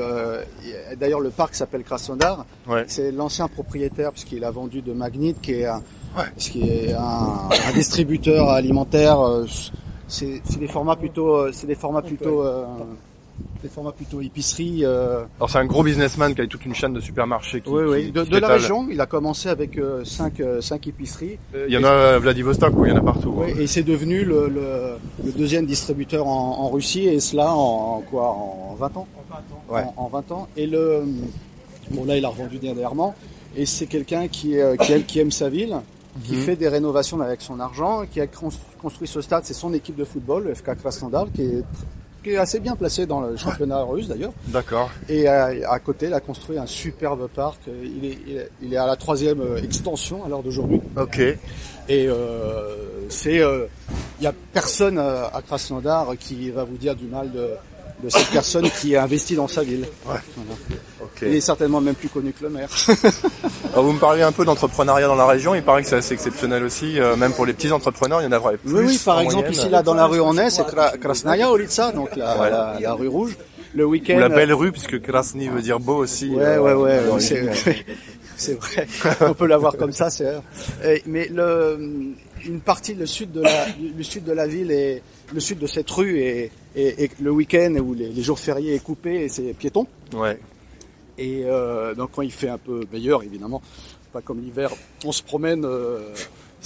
d'ailleurs 0.97 1.19
le 1.19 1.29
parc 1.29 1.55
s'appelle 1.55 1.83
Krasnodar. 1.83 2.45
C'est 2.87 3.11
l'ancien 3.11 3.47
propriétaire 3.47 4.11
puisqu'il 4.11 4.43
a 4.43 4.51
vendu 4.51 4.81
de 4.81 4.93
Magnite, 4.93 5.41
qui 5.41 5.53
est 5.53 5.65
un, 5.65 5.83
qui 6.37 6.61
est 6.69 6.93
un, 6.93 7.49
distributeur 7.73 8.49
alimentaire. 8.49 9.19
Euh, 9.19 9.45
c'est 10.07 10.41
des 10.57 10.67
formats 10.67 10.95
plutôt, 10.95 11.35
euh, 11.35 11.51
c'est 11.51 11.67
des 11.67 11.75
formats 11.75 12.01
plutôt 12.01 12.43
euh, 12.43 12.65
des 13.61 13.69
formats 13.69 13.91
plutôt 13.91 14.21
épicerie. 14.21 14.81
Euh... 14.83 15.23
Alors 15.37 15.49
c'est 15.49 15.57
un 15.57 15.65
gros 15.65 15.83
businessman 15.83 16.33
qui 16.33 16.41
a 16.41 16.47
toute 16.47 16.65
une 16.65 16.75
chaîne 16.75 16.93
de 16.93 16.99
supermarchés. 16.99 17.61
Qui, 17.61 17.69
oui, 17.69 17.83
oui. 17.83 18.11
de, 18.11 18.37
la 18.37 18.47
région, 18.47 18.87
il 18.89 18.99
a 19.01 19.05
commencé 19.05 19.49
avec 19.49 19.77
euh, 19.77 20.03
cinq, 20.03 20.39
euh, 20.39 20.61
cinq 20.61 20.87
épiceries. 20.87 21.37
Euh, 21.55 21.65
il 21.67 21.73
y 21.73 21.77
en 21.77 21.83
a 21.83 22.15
à 22.15 22.19
Vladivostok, 22.19 22.73
il 22.83 22.89
y 22.89 22.91
en 22.91 22.97
a 22.97 23.01
partout. 23.01 23.33
Oui, 23.35 23.53
et 23.59 23.67
c'est 23.67 23.83
devenu 23.83 24.23
le, 24.23 24.47
le, 24.47 24.97
le, 25.23 25.31
deuxième 25.31 25.65
distributeur 25.65 26.27
en, 26.27 26.59
en, 26.59 26.69
Russie, 26.69 27.07
et 27.07 27.19
cela 27.19 27.51
en, 27.51 28.01
quoi 28.01 28.29
En 28.29 28.75
20 28.75 28.97
ans. 28.97 29.07
En 29.17 29.33
20 29.33 29.37
ans. 29.37 29.63
Ouais. 29.69 29.83
En, 29.97 30.07
20 30.07 30.31
ans. 30.31 30.47
Et 30.55 30.67
le 30.67 31.03
bon 31.91 32.05
là, 32.05 32.17
il 32.17 32.25
a 32.25 32.29
revendu 32.29 32.57
dernièrement. 32.57 33.15
Et 33.55 33.65
c'est 33.65 33.87
quelqu'un 33.87 34.27
qui, 34.27 34.55
qui, 34.81 35.03
qui, 35.03 35.19
aime 35.19 35.31
sa 35.31 35.49
ville 35.49 35.77
qui 36.23 36.33
mhm. 36.33 36.41
fait 36.41 36.55
des 36.55 36.67
rénovations 36.67 37.21
avec 37.21 37.41
son 37.41 37.59
argent, 37.59 38.03
qui 38.09 38.19
a 38.19 38.27
construit 38.27 39.07
ce 39.07 39.21
stade, 39.21 39.43
c'est 39.45 39.53
son 39.53 39.71
équipe 39.73 39.95
de 39.95 40.03
football, 40.03 40.45
le 40.45 40.55
FK 40.55 40.75
Krasnodar, 40.79 41.27
qui 41.31 41.43
est 41.43 41.63
qui 42.23 42.31
est 42.31 42.37
assez 42.37 42.59
bien 42.59 42.75
placé 42.75 43.05
dans 43.05 43.21
le 43.21 43.37
championnat 43.37 43.81
russe 43.83 44.07
d'ailleurs. 44.07 44.33
D'accord. 44.47 44.89
Et 45.09 45.27
à, 45.27 45.79
côté, 45.79 46.07
il 46.07 46.13
a 46.13 46.19
construit 46.19 46.57
un 46.57 46.65
superbe 46.65 47.27
parc. 47.27 47.61
Il 47.67 48.05
est, 48.05 48.49
il 48.61 48.73
est 48.73 48.77
à 48.77 48.85
la 48.85 48.95
troisième 48.95 49.41
euh, 49.41 49.57
extension 49.61 50.23
à 50.25 50.29
l'heure 50.29 50.43
d'aujourd'hui. 50.43 50.81
Ok. 50.95 51.19
Et 51.19 51.37
euh, 51.89 53.07
c'est, 53.09 53.39
euh, 53.39 53.65
il 54.19 54.25
y 54.25 54.27
a 54.27 54.33
personne 54.53 54.97
à 54.99 55.41
Krasnodar 55.45 56.17
qui 56.19 56.49
va 56.49 56.63
vous 56.63 56.77
dire 56.77 56.95
du 56.95 57.05
mal 57.05 57.31
de, 57.31 57.51
de 58.03 58.09
cette 58.09 58.27
personne 58.27 58.69
qui 58.69 58.95
a 58.95 59.03
investi 59.03 59.35
dans 59.35 59.47
sa 59.47 59.63
ville. 59.63 59.85
Ouais. 60.05 60.19
Il 61.23 61.35
est 61.35 61.41
certainement 61.41 61.81
même 61.81 61.95
plus 61.95 62.09
connu 62.09 62.31
que 62.31 62.43
le 62.43 62.49
maire. 62.49 62.69
Alors 63.73 63.85
vous 63.85 63.93
me 63.93 63.99
parliez 63.99 64.21
un 64.21 64.31
peu 64.31 64.45
d'entrepreneuriat 64.45 65.07
dans 65.07 65.15
la 65.15 65.25
région. 65.25 65.55
Il 65.55 65.63
paraît 65.63 65.81
que 65.81 65.89
c'est 65.89 65.95
assez 65.95 66.13
exceptionnel 66.13 66.63
aussi, 66.63 66.99
euh, 66.99 67.15
même 67.15 67.33
pour 67.33 67.45
les 67.45 67.53
petits 67.53 67.71
entrepreneurs, 67.71 68.21
il 68.21 68.25
y 68.25 68.27
en 68.27 68.31
a 68.31 68.39
vraiment 68.39 68.59
plus. 68.63 68.73
Oui, 68.73 68.85
oui 68.85 69.01
par 69.03 69.19
exemple 69.19 69.51
ici 69.51 69.69
là 69.69 69.81
dans 69.81 69.95
la 69.95 70.05
rue 70.05 70.19
on 70.19 70.37
est, 70.37 70.49
c'est 70.49 70.65
Krasnaya 70.99 71.51
Olitsa, 71.51 71.91
donc 71.91 72.15
la, 72.15 72.77
la, 72.79 72.93
rue 72.93 73.07
rouge. 73.07 73.35
Le 73.73 73.85
week-end. 73.85 74.15
Ou 74.15 74.19
la 74.19 74.29
belle 74.29 74.53
rue, 74.53 74.71
puisque 74.71 74.99
Krasny 75.01 75.49
veut 75.49 75.61
dire 75.61 75.79
beau 75.79 75.97
aussi. 75.97 76.29
Ouais, 76.29 76.43
euh, 76.43 76.75
ouais, 76.75 76.99
ouais. 76.99 77.19
c'est 78.37 78.59
vrai. 78.59 78.87
On 79.21 79.33
peut 79.33 79.45
l'avoir 79.45 79.75
comme 79.77 79.91
ça, 79.91 80.09
c'est. 80.09 80.33
Mais 81.05 81.27
le, 81.27 81.77
une 82.45 82.61
partie, 82.61 82.95
le 82.95 83.05
sud 83.05 83.31
de 83.33 83.41
la, 83.41 83.65
le 83.95 84.03
sud 84.03 84.23
de 84.23 84.31
la 84.31 84.47
ville 84.47 84.71
et 84.71 85.03
le 85.33 85.39
sud 85.39 85.59
de 85.59 85.67
cette 85.67 85.89
rue 85.89 86.19
et, 86.19 86.51
et, 86.75 87.09
le 87.19 87.31
week-end 87.31 87.75
où 87.75 87.93
les, 87.93 88.09
les, 88.09 88.21
jours 88.21 88.39
fériés 88.39 88.75
est 88.75 88.83
coupé 88.83 89.23
et 89.23 89.29
c'est 89.29 89.53
piéton. 89.53 89.87
Ouais. 90.13 90.39
Et 91.17 91.43
euh, 91.45 91.95
donc 91.95 92.11
quand 92.13 92.21
il 92.21 92.31
fait 92.31 92.49
un 92.49 92.57
peu 92.57 92.85
meilleur, 92.91 93.23
évidemment, 93.23 93.61
pas 94.13 94.21
comme 94.21 94.41
l'hiver, 94.41 94.71
on 95.05 95.11
se 95.11 95.23
promène. 95.23 95.65
Euh, 95.65 96.13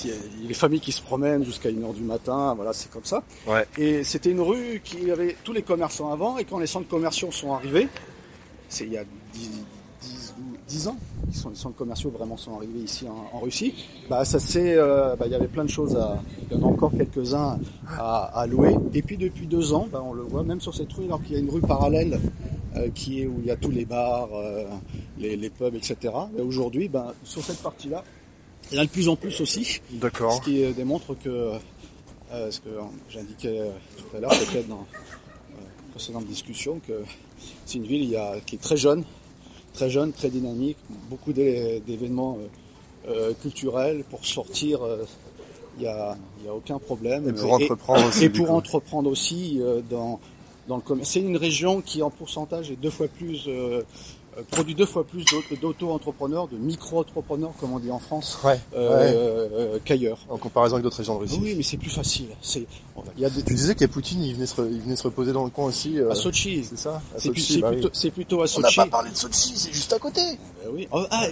il 0.04 0.10
y 0.10 0.14
a 0.14 0.16
les 0.48 0.54
familles 0.54 0.80
qui 0.80 0.94
se 0.94 1.02
promènent 1.02 1.44
jusqu'à 1.44 1.70
1h 1.70 1.94
du 1.94 2.02
matin, 2.04 2.54
voilà, 2.56 2.72
c'est 2.74 2.90
comme 2.90 3.04
ça. 3.04 3.24
Ouais. 3.46 3.68
Et 3.78 4.04
c'était 4.04 4.32
une 4.32 4.40
rue 4.40 4.82
qui 4.84 5.12
avait 5.12 5.36
tous 5.44 5.54
les 5.54 5.62
commerçants 5.62 6.12
avant, 6.12 6.38
et 6.38 6.46
quand 6.46 6.60
les 6.60 6.66
centres 6.66 6.88
commerciaux 6.88 7.32
sont 7.32 7.54
arrivés, 7.54 7.88
c'est 8.70 8.86
il 8.86 8.94
y 8.94 8.98
a 8.98 9.04
10, 9.34 9.50
ans, 10.88 10.98
les 11.28 11.34
centres 11.34 11.76
commerciaux 11.76 12.10
vraiment 12.10 12.38
sont 12.38 12.56
arrivés 12.56 12.80
ici 12.80 13.06
en, 13.08 13.40
Russie, 13.40 13.74
bah 14.10 14.26
ça 14.26 14.40
c'est, 14.40 14.76
euh, 14.76 15.16
bah, 15.16 15.26
il 15.28 15.32
y 15.32 15.36
avait 15.36 15.48
plein 15.48 15.64
de 15.64 15.70
choses 15.70 15.96
à, 15.96 16.22
il 16.50 16.58
y 16.58 16.62
en 16.62 16.66
a 16.66 16.70
encore 16.70 16.92
quelques-uns 16.92 17.60
à, 17.98 18.40
à, 18.40 18.48
louer. 18.48 18.76
Et 18.94 19.02
puis 19.02 19.18
depuis 19.18 19.48
deux 19.48 19.74
ans, 19.74 19.88
bah, 19.92 20.04
on 20.06 20.14
le 20.14 20.24
voit 20.24 20.44
même 20.44 20.62
sur 20.62 20.76
cette 20.76 20.92
rue, 20.94 21.06
alors 21.06 21.22
qu'il 21.24 21.34
y 21.34 21.36
a 21.38 21.40
une 21.40 21.50
rue 21.50 21.62
parallèle 21.62 22.20
euh, 22.76 22.90
qui 22.94 23.22
est 23.22 23.28
où 23.28 23.38
il 23.40 23.48
y 23.48 23.52
a 23.52 23.56
tous 23.56 23.72
les 23.72 23.86
bars, 23.86 24.30
euh, 24.34 24.66
les, 25.18 25.36
les, 25.36 25.50
pubs, 25.50 25.76
etc. 25.76 26.14
Et 26.38 26.42
aujourd'hui, 26.42 26.88
ben, 26.88 27.14
sur 27.24 27.44
cette 27.44 27.62
partie-là, 27.62 28.04
il 28.72 28.78
y 28.78 28.80
en 28.80 28.84
a 28.84 28.86
de 28.86 28.92
plus 28.92 29.10
en 29.10 29.16
plus 29.16 29.42
aussi. 29.42 29.82
D'accord. 29.92 30.34
Ce 30.34 30.42
qui 30.42 30.64
démontre 30.74 31.16
que, 31.16 31.54
ce 32.32 32.60
que 32.60 32.70
j'indiquais 33.10 33.72
tout 33.98 34.16
à 34.16 34.20
l'heure, 34.20 34.32
peut-être 34.32 34.68
dans 34.68 34.86
une 35.50 35.92
précédente 35.92 36.26
discussion, 36.26 36.80
que 36.88 36.94
c'est 37.66 37.80
une 37.80 37.86
ville 37.86 38.04
il 38.04 38.10
y 38.10 38.16
a, 38.16 38.36
qui 38.46 38.56
est 38.56 38.60
très 38.60 38.78
jeune, 38.78 39.04
très 39.74 39.90
jeune, 39.90 40.12
très 40.12 40.30
dynamique, 40.30 40.78
beaucoup 41.10 41.34
d'événements 41.34 42.38
euh, 43.08 43.34
culturels 43.42 44.04
pour 44.10 44.26
sortir. 44.26 44.82
il 45.78 45.82
n'y 45.82 45.88
a, 45.88 46.18
y 46.46 46.48
a 46.48 46.54
aucun 46.54 46.80
problème. 46.80 47.30
Et 47.30 47.34
pour 47.34 47.54
entreprendre 47.54 48.08
aussi. 48.08 48.26
Et 48.26 48.30
pour 48.30 48.52
entreprendre 48.52 49.10
aussi 49.10 49.62
dans, 49.90 50.20
c'est 51.04 51.22
une 51.22 51.38
région 51.38 51.82
qui 51.82 52.02
en 52.02 52.10
pourcentage 52.10 52.72
est 52.72 52.76
deux 52.76 52.90
fois 52.90 53.08
plus 53.08 53.46
euh, 53.48 53.52
euh, 53.52 53.84
produit 54.50 54.76
deux 54.76 54.86
fois 54.86 55.04
plus 55.04 55.26
d'auto-entrepreneurs, 55.62 56.48
de 56.48 56.58
micro-entrepreneurs, 56.58 57.52
comme 57.60 57.74
on 57.74 57.80
dit 57.80 57.92
en 57.92 58.00
France, 58.00 58.40
ouais, 58.44 58.60
euh, 58.76 59.78
qu'ailleurs. 59.84 60.20
En 60.30 60.38
comparaison 60.38 60.76
avec 60.76 60.84
d'autres 60.84 60.98
régions 60.98 61.16
de 61.16 61.20
Russie. 61.20 61.40
Oui, 61.42 61.54
mais 61.56 61.64
c'est 61.64 61.78
plus 61.78 61.90
facile. 61.90 62.28
C'est, 62.42 62.66
il 63.18 63.22
y 63.22 63.26
a 63.26 63.30
des... 63.30 63.44
Tu 63.44 63.54
disais 63.54 63.76
qu'à 63.76 63.88
Poutine, 63.88 64.24
il 64.24 64.36
venait, 64.36 64.46
se, 64.46 64.62
il 64.62 64.82
venait 64.82 64.96
se 64.96 65.04
reposer 65.04 65.34
dans 65.34 65.44
le 65.44 65.50
coin 65.50 65.66
aussi. 65.66 66.00
Euh... 66.00 66.12
À 66.12 66.16
Sochi. 66.16 66.64
C'est 66.64 66.78
ça? 66.78 67.02
C'est, 67.18 67.30
bah 67.60 67.72
plutôt, 67.72 67.90
oui. 68.04 68.12
plutôt, 68.12 68.42
à 68.42 68.48
Sochi. 68.48 68.66
On 68.78 68.82
n'a 68.82 68.86
pas 68.86 68.92
parlé 68.92 69.12
de 69.12 69.18
Sochi, 69.18 69.54
c'est 69.56 69.74
juste 69.74 69.92
à 69.94 70.00
côté. 70.00 70.22
Ben 70.64 70.72
oui. 70.74 70.88
Oh, 70.92 71.04
ah, 71.12 71.28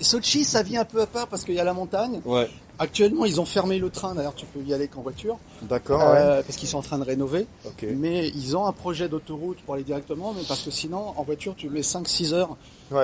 Sochi, 0.00 0.44
ça 0.44 0.62
vient 0.62 0.82
un 0.82 0.84
peu 0.84 1.00
à 1.00 1.06
part 1.06 1.28
parce 1.28 1.44
qu'il 1.44 1.54
y 1.54 1.60
a 1.60 1.64
la 1.64 1.74
montagne. 1.74 2.20
Ouais. 2.24 2.50
Actuellement, 2.78 3.24
ils 3.24 3.40
ont 3.40 3.44
fermé 3.44 3.78
le 3.78 3.90
train. 3.90 4.14
D'ailleurs, 4.14 4.34
tu 4.34 4.46
peux 4.46 4.60
y 4.60 4.74
aller 4.74 4.88
qu'en 4.88 5.02
voiture. 5.02 5.38
D'accord. 5.62 6.00
Euh, 6.02 6.42
Parce 6.42 6.56
qu'ils 6.56 6.68
sont 6.68 6.78
en 6.78 6.82
train 6.82 6.98
de 6.98 7.04
rénover. 7.04 7.46
Mais 7.82 8.28
ils 8.28 8.56
ont 8.56 8.66
un 8.66 8.72
projet 8.72 9.08
d'autoroute 9.08 9.58
pour 9.64 9.74
aller 9.74 9.84
directement. 9.84 10.32
Mais 10.36 10.42
parce 10.48 10.62
que 10.62 10.70
sinon, 10.70 11.14
en 11.16 11.22
voiture, 11.22 11.54
tu 11.56 11.68
mets 11.68 11.82
5-6 11.82 12.32
heures. 12.32 12.56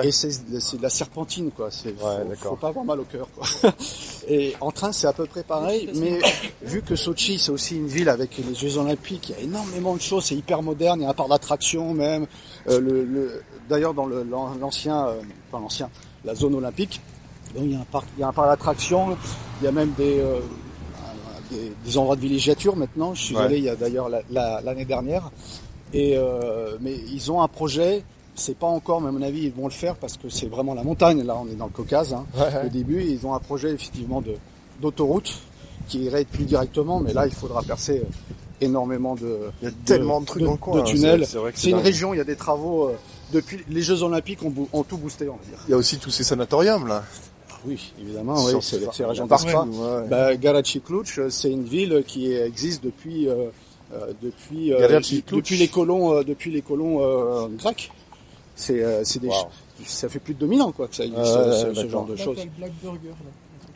Et 0.03 0.11
c'est 0.11 0.49
de 0.49 0.81
la 0.81 0.89
serpentine, 0.89 1.51
quoi. 1.51 1.69
C'est 1.71 1.89
ouais, 1.89 2.35
faut, 2.37 2.55
pas 2.55 2.67
avoir 2.67 2.85
mal 2.85 2.99
au 2.99 3.05
cœur, 3.05 3.27
quoi. 3.35 3.71
et 4.27 4.53
en 4.61 4.71
train, 4.71 4.91
c'est 4.91 5.07
à 5.07 5.13
peu 5.13 5.25
près 5.25 5.43
pareil. 5.43 5.89
Mais 5.95 6.19
vu 6.61 6.81
que 6.81 6.95
Sochi, 6.95 7.39
c'est 7.39 7.51
aussi 7.51 7.75
une 7.75 7.87
ville 7.87 8.09
avec 8.09 8.37
les 8.37 8.53
Jeux 8.53 8.77
Olympiques, 8.77 9.29
il 9.29 9.35
y 9.35 9.39
a 9.39 9.41
énormément 9.43 9.95
de 9.95 10.01
choses. 10.01 10.25
C'est 10.25 10.35
hyper 10.35 10.61
moderne. 10.61 10.99
Il 10.99 11.03
y 11.03 11.07
a 11.07 11.09
un 11.09 11.13
parc 11.13 11.29
d'attraction 11.29 11.93
même. 11.93 12.27
Euh, 12.67 12.79
le, 12.79 13.03
le 13.03 13.43
D'ailleurs, 13.69 13.93
dans 13.93 14.07
l'ancien, 14.07 15.07
euh, 15.07 15.21
pas 15.51 15.59
l'ancien, 15.59 15.89
la 16.25 16.33
zone 16.33 16.55
olympique 16.55 17.01
donc 17.55 17.63
il 17.65 17.71
y 17.71 17.75
a 17.75 17.79
un 17.79 17.85
parc, 17.91 18.05
il 18.17 18.21
y 18.21 18.23
a 18.23 18.27
un 18.27 18.33
parc 18.33 18.47
d'attractions, 18.49 19.17
il 19.61 19.65
y 19.65 19.67
a 19.67 19.71
même 19.71 19.91
des, 19.97 20.19
euh, 20.19 20.39
des, 21.51 21.71
des, 21.83 21.97
endroits 21.97 22.15
de 22.15 22.21
villégiature 22.21 22.75
maintenant. 22.75 23.13
Je 23.13 23.23
suis 23.23 23.37
allé 23.37 23.57
il 23.57 23.63
y 23.63 23.69
a 23.69 23.75
d'ailleurs 23.75 24.09
l'année 24.29 24.85
dernière. 24.85 25.31
Et 25.93 26.15
euh, 26.15 26.77
mais 26.81 26.95
ils 27.11 27.31
ont 27.31 27.41
un 27.41 27.47
projet. 27.47 28.03
C'est 28.35 28.57
pas 28.57 28.67
encore, 28.67 29.01
mais 29.01 29.09
à 29.09 29.11
mon 29.11 29.21
avis, 29.21 29.41
ils 29.43 29.51
vont 29.51 29.65
le 29.65 29.73
faire 29.73 29.95
parce 29.95 30.15
que 30.15 30.29
c'est 30.29 30.47
vraiment 30.47 30.73
la 30.73 30.83
montagne. 30.83 31.23
Là, 31.23 31.35
on 31.37 31.47
est 31.51 31.55
dans 31.55 31.65
le 31.65 31.71
Caucase. 31.71 32.13
Hein, 32.13 32.25
Au 32.65 32.69
début, 32.69 33.03
ils 33.03 33.25
ont 33.27 33.33
un 33.33 33.39
projet 33.39 33.71
effectivement 33.71 34.21
de 34.21 34.35
d'autoroute 34.81 35.39
qui 35.89 36.03
irait 36.03 36.23
plus 36.23 36.45
directement, 36.45 37.01
mais 37.01 37.11
là, 37.11 37.25
il 37.25 37.33
faudra 37.33 37.63
percer 37.63 38.03
énormément 38.61 39.15
de. 39.15 39.39
Il 39.61 39.65
y 39.65 39.71
a 39.71 39.73
tellement 39.83 40.21
de 40.21 40.25
trucs 40.25 40.43
dans 40.43 40.51
le 40.51 40.57
coin. 40.57 40.75
De 40.75 40.81
hein, 40.81 40.83
tunnels. 40.85 41.25
C'est 41.55 41.69
une 41.71 41.77
région. 41.77 42.13
Il 42.13 42.17
y 42.17 42.21
a 42.21 42.25
des 42.25 42.37
travaux 42.37 42.89
euh, 42.89 42.95
depuis 43.33 43.59
les 43.69 43.81
Jeux 43.81 44.03
Olympiques 44.03 44.43
ont, 44.43 44.53
ont, 44.71 44.83
tout 44.83 44.97
boosté, 44.97 45.27
on 45.27 45.33
va 45.33 45.43
dire. 45.49 45.57
Il 45.67 45.71
y 45.71 45.73
a 45.73 45.77
aussi 45.77 45.97
tous 45.97 46.11
ces 46.11 46.23
sanatoriums 46.23 46.87
là. 46.87 47.03
Oui, 47.65 47.93
évidemment, 47.99 48.35
oui, 48.45 48.53
c'est 48.61 48.79
la 49.01 49.07
région 49.07 49.25
d'Aspa. 49.25 49.63
Ouais. 49.63 50.07
Bah, 50.07 50.35
Garachi 50.35 50.81
Cluj, 50.81 51.21
c'est 51.29 51.51
une 51.51 51.65
ville 51.65 52.03
qui 52.07 52.31
existe 52.33 52.83
depuis 52.83 53.27
euh, 53.27 53.49
euh 53.93 54.13
depuis 54.21 54.73
euh, 54.73 54.99
depuis 55.31 55.57
les 55.57 55.67
colons 55.67 56.23
depuis 56.23 56.51
les 56.51 56.61
colons 56.61 57.47
grecs. 57.57 57.91
C'est 58.55 59.03
c'est 59.03 59.19
des 59.21 59.29
ça 59.85 60.09
fait 60.09 60.19
plus 60.19 60.33
de 60.33 60.39
2000 60.39 60.61
ans 60.61 60.71
quoi 60.73 60.87
que 60.87 60.95
ça 60.95 61.05
existe 61.05 61.23
ce, 61.23 61.73
ce 61.73 61.87
genre 61.87 62.05
de 62.05 62.15
choses. 62.15 62.37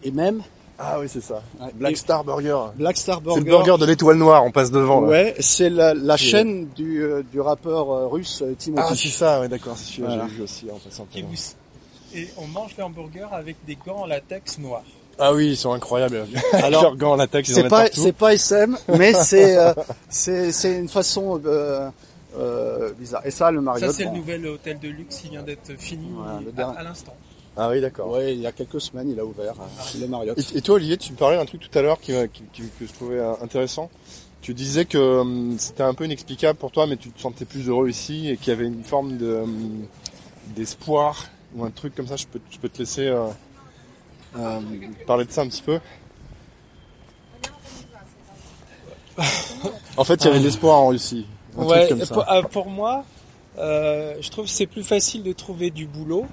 Et 0.04 0.12
même 0.12 0.44
ah 0.80 0.98
oui, 1.00 1.08
c'est 1.08 1.22
ça. 1.22 1.44
Black 1.76 1.98
Star 1.98 2.24
Burger. 2.24 2.58
Black 2.76 2.98
Star 2.98 3.22
Burger. 3.22 3.40
C'est 3.40 3.46
le 3.46 3.52
burger 3.52 3.78
de 3.80 3.86
l'étoile 3.86 4.18
noire, 4.18 4.44
on 4.44 4.52
passe 4.52 4.72
devant. 4.72 5.02
Là. 5.02 5.08
Ouais, 5.08 5.36
c'est 5.40 5.70
la, 5.70 5.94
la 5.94 6.18
chaîne 6.18 6.68
du, 6.76 7.04
euh, 7.04 7.22
du 7.32 7.40
rappeur 7.40 7.92
euh, 7.92 8.08
russe 8.08 8.42
euh, 8.42 8.56
Timothy. 8.58 8.88
Ah, 8.90 8.96
c'est 8.96 9.10
ça, 9.10 9.40
ouais, 9.42 9.48
d'accord, 9.48 9.78
c'est 9.78 10.02
celui 10.02 10.12
j'ai 10.12 10.36
vu 10.36 10.42
aussi 10.42 10.68
en 10.72 10.80
passant. 10.80 11.08
Et, 11.16 11.22
vous... 11.22 11.34
et 12.16 12.28
on 12.38 12.48
mange 12.48 12.76
les 12.78 12.84
hamburgers 12.84 13.28
avec 13.32 13.58
des 13.66 13.76
gants 13.76 14.02
en 14.02 14.06
latex 14.06 14.58
noirs. 14.60 14.84
Ah 15.20 15.34
oui, 15.34 15.50
ils 15.50 15.58
sont 15.58 15.74
incroyables. 15.74 16.26
Alors, 16.54 16.84
leurs 16.84 16.96
gants 16.96 17.12
en 17.12 17.16
latex, 17.18 17.52
c'est 17.52 17.68
pas, 17.68 17.88
c'est 17.92 18.14
pas 18.14 18.34
SM, 18.34 18.78
mais 18.98 19.14
c'est, 19.14 19.58
c'est, 20.10 20.52
c'est 20.52 20.80
une 20.80 20.90
façon 20.90 21.40
euh, 21.46 21.90
euh, 22.38 22.92
bizarre. 22.94 23.22
Et 23.26 23.32
ça, 23.32 23.52
le 23.52 23.62
Marriott. 23.62 23.92
Ça, 23.92 23.98
c'est 23.98 24.06
le 24.06 24.12
nouvel 24.12 24.46
hôtel 24.48 24.80
de 24.80 24.88
luxe 24.88 25.20
qui 25.20 25.30
vient 25.30 25.44
d'être 25.44 25.78
fini 25.78 26.10
à 26.58 26.84
l'instant. 26.84 27.16
Ah 27.56 27.70
oui, 27.70 27.82
d'accord. 27.82 28.10
Oui, 28.12 28.34
il 28.34 28.40
y 28.40 28.48
a 28.48 28.52
quelques 28.52 28.82
semaines, 28.82 29.12
il 29.12 29.20
a 29.20 29.26
ouvert 29.26 29.54
le 30.00 30.08
Marriott. 30.08 30.38
Et, 30.56 30.62
toi, 30.62 30.76
Olivier, 30.76 30.98
tu 30.98 31.12
me 31.12 31.18
parlais 31.18 31.38
d'un 31.38 31.46
truc 31.46 31.62
tout 31.62 31.78
à 31.78 31.82
l'heure 31.82 32.00
qui, 32.00 32.12
que 32.12 32.86
je 32.86 32.94
trouvais 32.94 33.20
euh, 33.20 33.34
intéressant. 33.42 33.90
Tu 34.42 34.54
disais 34.54 34.86
que 34.86 35.24
c'était 35.58 35.84
un 35.84 35.94
peu 35.94 36.06
inexplicable 36.06 36.58
pour 36.58 36.72
toi, 36.72 36.88
mais 36.88 36.98
tu 36.98 37.10
te 37.12 37.22
sentais 37.22 37.46
plus 37.46 37.70
heureux 37.70 37.90
ici 37.90 38.30
et 38.30 38.38
qu'il 38.38 38.50
y 38.50 38.52
avait 38.52 38.66
une 38.66 38.84
forme 38.84 39.18
de 39.18 39.44
d'espoir 40.56 41.30
ou 41.56 41.64
un 41.64 41.72
truc 41.72 41.96
comme 41.96 42.08
ça. 42.08 42.16
Je 42.16 42.28
peux, 42.28 42.40
je 42.50 42.58
peux 42.58 42.70
te 42.70 42.80
laisser 42.80 43.08
euh, 43.08 43.28
euh, 44.38 44.60
parler 45.06 45.26
de 45.26 45.32
ça 45.32 45.42
un 45.42 45.48
petit 45.48 45.62
peu. 45.62 45.80
en 49.98 50.04
fait, 50.04 50.16
il 50.16 50.26
y 50.26 50.28
avait 50.30 50.40
de 50.40 50.44
l'espoir 50.44 50.78
en 50.80 50.88
Russie. 50.88 51.28
ouais, 51.56 51.90
euh, 51.92 52.42
pour, 52.44 52.68
moi, 52.68 53.06
euh, 53.60 54.16
je 54.20 54.30
trouve 54.32 54.46
que 54.46 54.52
c'est 54.52 54.66
plus 54.66 54.84
facile 54.84 55.22
de 55.24 55.34
trouver 55.34 55.70
du 55.70 55.86
boulot 55.86 56.26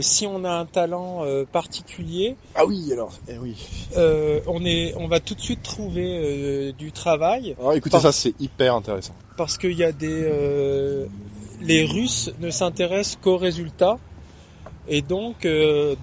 si 0.00 0.26
on 0.26 0.44
a 0.44 0.50
un 0.50 0.66
talent 0.66 1.22
particulier, 1.52 2.34
ah 2.56 2.66
oui 2.66 2.92
alors, 2.92 3.12
eh 3.28 3.38
oui, 3.38 3.54
on 4.48 4.64
est, 4.64 4.92
on 4.96 5.06
va 5.06 5.20
tout 5.20 5.36
de 5.36 5.40
suite 5.40 5.62
trouver 5.62 6.74
du 6.76 6.90
travail. 6.90 7.54
Alors 7.60 7.74
écoutez 7.74 8.00
ça, 8.00 8.10
c'est 8.10 8.34
hyper 8.40 8.74
intéressant. 8.74 9.14
Parce 9.36 9.56
qu'il 9.56 9.74
y 9.74 9.84
a 9.84 9.92
des, 9.92 11.06
les 11.60 11.84
Russes 11.84 12.32
ne 12.40 12.50
s'intéressent 12.50 13.18
qu'aux 13.22 13.36
résultats, 13.36 13.98
et 14.88 15.02
donc 15.02 15.46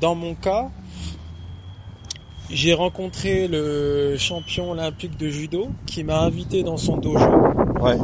dans 0.01 0.15
mon 0.15 0.34
cas, 0.36 0.70
j'ai 2.50 2.74
rencontré 2.74 3.48
le 3.48 4.15
champion 4.18 4.72
olympique 4.72 5.18
de 5.18 5.30
judo 5.30 5.68
qui 5.86 6.04
m'a 6.04 6.20
invité 6.22 6.63
dans 6.63 6.77
son 6.77 6.98
dojo. 6.98 7.25
Ouais. 7.82 7.98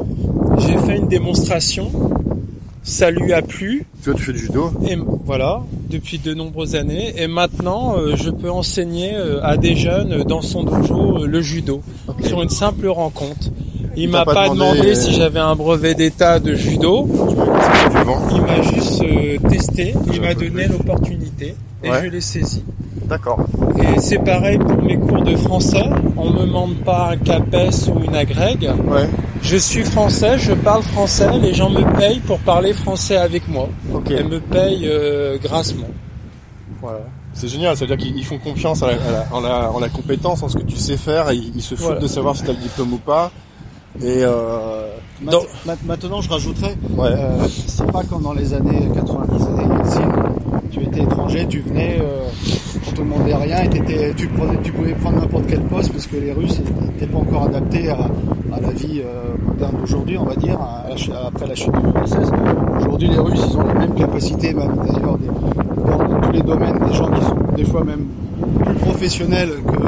J'ai 0.59 0.77
fait 0.79 0.97
une 0.97 1.07
démonstration 1.07 1.91
ça 2.83 3.11
lui 3.11 3.33
a 3.33 3.41
plu. 3.41 3.85
Tu 4.03 4.13
tu 4.13 4.23
fais 4.23 4.33
du 4.33 4.39
judo. 4.39 4.71
Et 4.87 4.97
voilà, 5.23 5.63
depuis 5.89 6.17
de 6.17 6.33
nombreuses 6.33 6.75
années. 6.75 7.13
Et 7.17 7.27
maintenant, 7.27 7.97
euh, 7.97 8.15
je 8.15 8.29
peux 8.29 8.49
enseigner 8.49 9.13
euh, 9.13 9.43
à 9.43 9.57
des 9.57 9.75
jeunes 9.75 10.23
dans 10.23 10.41
son 10.41 10.63
dojo 10.63 11.19
euh, 11.23 11.27
le 11.27 11.41
judo 11.41 11.81
sur 12.23 12.41
une 12.41 12.49
simple 12.49 12.87
rencontre. 12.87 13.49
Il, 13.95 14.09
m'a 14.09 14.25
pas, 14.25 14.49
demandé, 14.49 14.95
si 14.95 15.13
j'avais 15.13 15.39
un 15.39 15.55
brevet 15.55 15.93
d'état 15.93 16.39
de 16.39 16.55
judo. 16.55 17.07
Il 18.31 18.41
m'a 18.41 18.61
juste 18.61 19.03
testé. 19.49 19.93
Il 20.13 20.21
m'a 20.21 20.33
donné 20.33 20.67
l'opportunité 20.67 21.55
et 21.83 21.89
je 22.03 22.07
l'ai 22.07 22.21
saisi. 22.21 22.63
D'accord. 23.05 23.39
Et 23.77 23.99
c'est 23.99 24.19
pareil 24.19 24.57
pour 24.57 24.81
mes 24.81 24.97
cours 24.97 25.21
de 25.21 25.35
français. 25.35 25.83
On 26.15 26.29
me 26.31 26.45
demande 26.45 26.75
pas 26.77 27.11
un 27.11 27.17
CAPES 27.17 27.89
ou 27.93 28.03
une 28.05 28.15
agrègue. 28.15 28.71
Ouais. 28.87 29.09
Je 29.41 29.57
suis 29.57 29.83
français, 29.83 30.37
je 30.37 30.53
parle 30.53 30.81
français, 30.83 31.29
les 31.39 31.53
gens 31.53 31.69
me 31.69 31.83
payent 31.97 32.19
pour 32.19 32.39
parler 32.39 32.73
français 32.73 33.17
avec 33.17 33.49
moi. 33.49 33.67
Okay. 33.93 34.19
Et 34.19 34.23
me 34.23 34.39
payent 34.39 34.87
euh, 34.87 35.37
grassement. 35.39 35.89
Voilà. 36.79 37.01
C'est 37.33 37.47
génial, 37.47 37.75
c'est-à-dire 37.75 37.97
qu'ils 37.97 38.25
font 38.25 38.37
confiance 38.37 38.81
en 38.81 38.87
la, 39.41 39.71
la, 39.79 39.89
compétence, 39.89 40.43
en 40.43 40.49
ce 40.49 40.57
que 40.57 40.63
tu 40.63 40.77
sais 40.77 40.97
faire, 40.97 41.29
et 41.31 41.35
ils 41.35 41.61
se 41.61 41.75
foutent 41.75 41.99
de 41.99 42.07
savoir 42.07 42.35
si 42.35 42.43
tu 42.43 42.49
as 42.49 42.53
le 42.53 42.59
diplôme 42.59 42.93
ou 42.93 42.97
pas. 42.97 43.31
Et 43.99 44.23
euh... 44.23 44.87
maintenant, 45.85 46.21
je 46.21 46.29
rajouterais, 46.29 46.75
ouais. 46.95 47.09
euh, 47.09 47.45
c'est 47.67 47.91
pas 47.91 48.03
comme 48.03 48.23
dans 48.23 48.33
les 48.33 48.53
années 48.53 48.87
90, 48.95 49.43
années 49.43 49.65
tu 50.71 50.81
étais 50.81 51.01
étranger, 51.01 51.45
tu 51.47 51.59
venais, 51.59 51.99
euh, 52.01 52.27
on 52.87 52.91
te 52.91 52.97
demandait 52.97 53.35
rien, 53.35 53.63
et 53.63 54.13
tu, 54.15 54.27
prenais, 54.27 54.57
tu 54.63 54.71
pouvais 54.71 54.93
prendre 54.93 55.19
n'importe 55.19 55.45
quel 55.47 55.61
poste 55.61 55.91
parce 55.91 56.07
que 56.07 56.15
les 56.15 56.31
Russes 56.31 56.59
n'étaient 56.59 57.11
pas 57.11 57.19
encore 57.19 57.43
adaptés 57.43 57.89
à, 57.89 58.09
à 58.55 58.61
la 58.61 58.69
vie 58.69 59.01
euh, 59.01 59.35
moderne 59.45 59.75
d'aujourd'hui, 59.81 60.17
on 60.17 60.25
va 60.25 60.35
dire, 60.35 60.57
après 61.27 61.47
la 61.47 61.55
chute 61.55 61.73
de 61.73 61.99
l'URSS. 61.99 62.31
Aujourd'hui, 62.79 63.09
les 63.09 63.19
Russes, 63.19 63.41
ils 63.49 63.57
ont 63.57 63.67
les 63.67 63.73
mêmes 63.73 63.95
capacités, 63.95 64.53
même 64.53 64.75
d'ailleurs, 64.87 65.17
dans 65.85 66.21
tous 66.21 66.31
les 66.31 66.41
domaines, 66.41 66.79
des 66.87 66.93
gens 66.93 67.09
qui 67.11 67.21
sont 67.25 67.37
des 67.55 67.65
fois 67.65 67.83
même 67.83 68.07
plus 68.63 68.75
professionnels 68.75 69.49
que, 69.67 69.83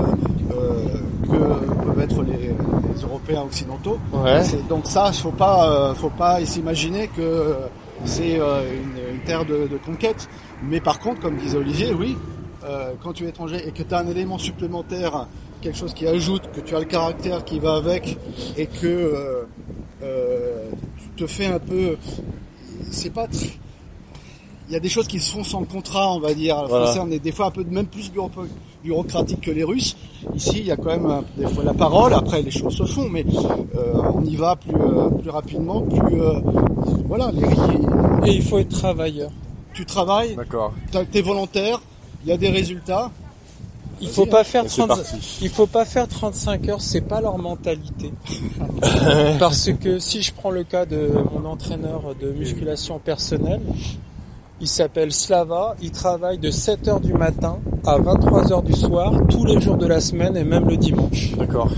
euh, 0.55 0.83
que 1.31 1.72
les, 2.21 2.33
les 2.33 3.01
Européens 3.01 3.41
occidentaux. 3.41 3.97
Ouais. 4.13 4.41
Donc 4.69 4.87
ça, 4.87 5.11
faut 5.11 5.31
pas, 5.31 5.69
euh, 5.69 5.93
faut 5.93 6.09
pas 6.09 6.43
s'imaginer 6.45 7.07
que 7.07 7.55
c'est 8.05 8.35
une, 8.35 9.15
une, 9.15 9.19
terre 9.25 9.45
de, 9.45 9.67
de, 9.67 9.77
conquête. 9.77 10.29
Mais 10.63 10.79
par 10.79 10.99
contre, 10.99 11.21
comme 11.21 11.37
disait 11.37 11.57
Olivier, 11.57 11.93
oui, 11.93 12.17
euh, 12.65 12.93
quand 13.01 13.13
tu 13.13 13.25
es 13.25 13.29
étranger 13.29 13.67
et 13.67 13.71
que 13.71 13.83
tu 13.83 13.93
as 13.93 13.99
un 13.99 14.07
élément 14.07 14.37
supplémentaire 14.37 15.27
quelque 15.61 15.77
chose 15.77 15.93
qui 15.93 16.07
ajoute, 16.07 16.49
que 16.51 16.61
tu 16.61 16.75
as 16.75 16.79
le 16.79 16.85
caractère 16.85 17.43
qui 17.43 17.59
va 17.59 17.75
avec 17.75 18.17
et 18.57 18.67
que 18.67 18.87
euh, 18.87 19.43
euh, 20.01 20.69
tu 20.97 21.23
te 21.23 21.27
fais 21.27 21.47
un 21.47 21.59
peu, 21.59 21.97
c'est 22.89 23.11
pas, 23.11 23.27
il 24.67 24.73
y 24.73 24.75
a 24.75 24.79
des 24.79 24.89
choses 24.89 25.07
qui 25.07 25.19
se 25.19 25.31
font 25.31 25.43
sans 25.43 25.63
contrat, 25.63 26.13
on 26.13 26.19
va 26.19 26.33
dire. 26.33 26.55
Français, 26.67 26.99
on 27.01 27.11
est 27.11 27.19
des 27.19 27.31
fois 27.31 27.47
un 27.47 27.51
peu 27.51 27.63
même 27.63 27.87
plus 27.87 28.11
bureaucratique 28.83 29.41
que 29.41 29.51
les 29.51 29.63
Russes. 29.63 29.95
Ici, 30.35 30.59
il 30.59 30.65
y 30.65 30.71
a 30.71 30.77
quand 30.77 30.97
même 30.97 31.23
des 31.37 31.47
fois 31.47 31.63
la 31.63 31.73
parole. 31.73 32.13
Après, 32.13 32.41
les 32.41 32.51
choses 32.51 32.75
se 32.75 32.85
font, 32.85 33.09
mais 33.09 33.25
euh, 33.75 33.93
on 34.13 34.23
y 34.23 34.35
va 34.35 34.55
plus 34.55 34.73
plus 35.21 35.29
rapidement, 35.29 35.81
plus 35.81 36.21
voilà. 37.05 37.31
Les... 37.31 38.31
Et 38.31 38.35
il 38.35 38.41
faut 38.41 38.57
être 38.57 38.69
travailleur. 38.69 39.31
Tu 39.73 39.85
travailles. 39.85 40.35
D'accord. 40.35 40.73
es 41.13 41.21
volontaire. 41.21 41.81
Il 42.23 42.29
y 42.29 42.31
a 42.31 42.37
des 42.37 42.49
résultats. 42.49 43.11
Il 44.01 44.09
faut 44.09 44.25
pas 44.25 44.43
faire 44.43 44.65
30... 44.65 44.91
il 45.41 45.49
faut 45.49 45.67
pas 45.67 45.85
faire 45.85 46.07
35 46.07 46.69
heures, 46.69 46.81
c'est 46.81 47.01
pas 47.01 47.21
leur 47.21 47.37
mentalité. 47.37 48.11
Parce 49.39 49.71
que 49.71 49.99
si 49.99 50.21
je 50.21 50.33
prends 50.33 50.51
le 50.51 50.63
cas 50.63 50.85
de 50.85 51.09
mon 51.33 51.47
entraîneur 51.47 52.13
de 52.19 52.31
musculation 52.31 52.99
personnelle, 52.99 53.61
il 54.61 54.67
s'appelle 54.67 55.11
Slava, 55.11 55.75
il 55.81 55.91
travaille 55.91 56.37
de 56.37 56.51
7 56.51 56.87
heures 56.87 56.99
du 56.99 57.13
matin 57.13 57.57
à 57.85 57.97
23 57.97 58.53
heures 58.53 58.63
du 58.63 58.73
soir 58.73 59.13
tous 59.29 59.45
les 59.45 59.59
jours 59.59 59.77
de 59.77 59.87
la 59.87 59.99
semaine 59.99 60.37
et 60.37 60.43
même 60.43 60.67
le 60.69 60.77
dimanche. 60.77 61.31
D'accord. 61.37 61.69